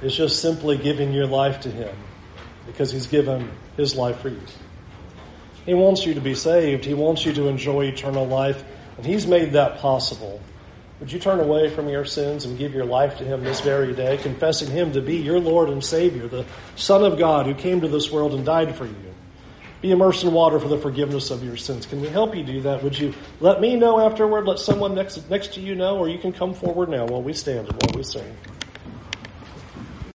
It's 0.00 0.16
just 0.16 0.40
simply 0.40 0.78
giving 0.78 1.12
your 1.12 1.26
life 1.26 1.60
to 1.60 1.70
Him 1.70 1.94
because 2.66 2.90
He's 2.90 3.06
given 3.06 3.50
His 3.76 3.94
life 3.94 4.20
for 4.20 4.30
you. 4.30 4.40
He 5.66 5.74
wants 5.74 6.06
you 6.06 6.14
to 6.14 6.20
be 6.20 6.34
saved. 6.34 6.84
He 6.84 6.94
wants 6.94 7.24
you 7.26 7.32
to 7.34 7.46
enjoy 7.46 7.84
eternal 7.84 8.26
life, 8.26 8.64
and 8.96 9.06
He's 9.06 9.26
made 9.26 9.52
that 9.52 9.78
possible. 9.78 10.40
Would 10.98 11.12
you 11.12 11.18
turn 11.18 11.40
away 11.40 11.68
from 11.68 11.88
your 11.88 12.04
sins 12.04 12.44
and 12.44 12.58
give 12.58 12.72
your 12.72 12.84
life 12.84 13.18
to 13.18 13.24
Him 13.24 13.44
this 13.44 13.60
very 13.60 13.92
day, 13.92 14.16
confessing 14.16 14.70
Him 14.70 14.92
to 14.92 15.00
be 15.02 15.16
your 15.16 15.40
Lord 15.40 15.68
and 15.68 15.84
Savior, 15.84 16.26
the 16.26 16.46
Son 16.76 17.04
of 17.04 17.18
God 17.18 17.46
who 17.46 17.54
came 17.54 17.80
to 17.82 17.88
this 17.88 18.10
world 18.10 18.34
and 18.34 18.46
died 18.46 18.74
for 18.74 18.86
you? 18.86 19.11
Be 19.82 19.90
immersed 19.90 20.22
in 20.22 20.32
water 20.32 20.60
for 20.60 20.68
the 20.68 20.78
forgiveness 20.78 21.32
of 21.32 21.42
your 21.42 21.56
sins. 21.56 21.86
Can 21.86 22.00
we 22.00 22.06
help 22.08 22.36
you 22.36 22.44
do 22.44 22.60
that? 22.62 22.84
Would 22.84 22.96
you 22.96 23.12
let 23.40 23.60
me 23.60 23.74
know 23.74 23.98
afterward? 23.98 24.46
Let 24.46 24.60
someone 24.60 24.94
next, 24.94 25.28
next 25.28 25.54
to 25.54 25.60
you 25.60 25.74
know, 25.74 25.98
or 25.98 26.08
you 26.08 26.18
can 26.18 26.32
come 26.32 26.54
forward 26.54 26.88
now 26.88 27.04
while 27.06 27.20
we 27.20 27.32
stand 27.32 27.68
and 27.68 27.82
while 27.82 27.96
we 27.96 28.04
sing. 28.04 28.36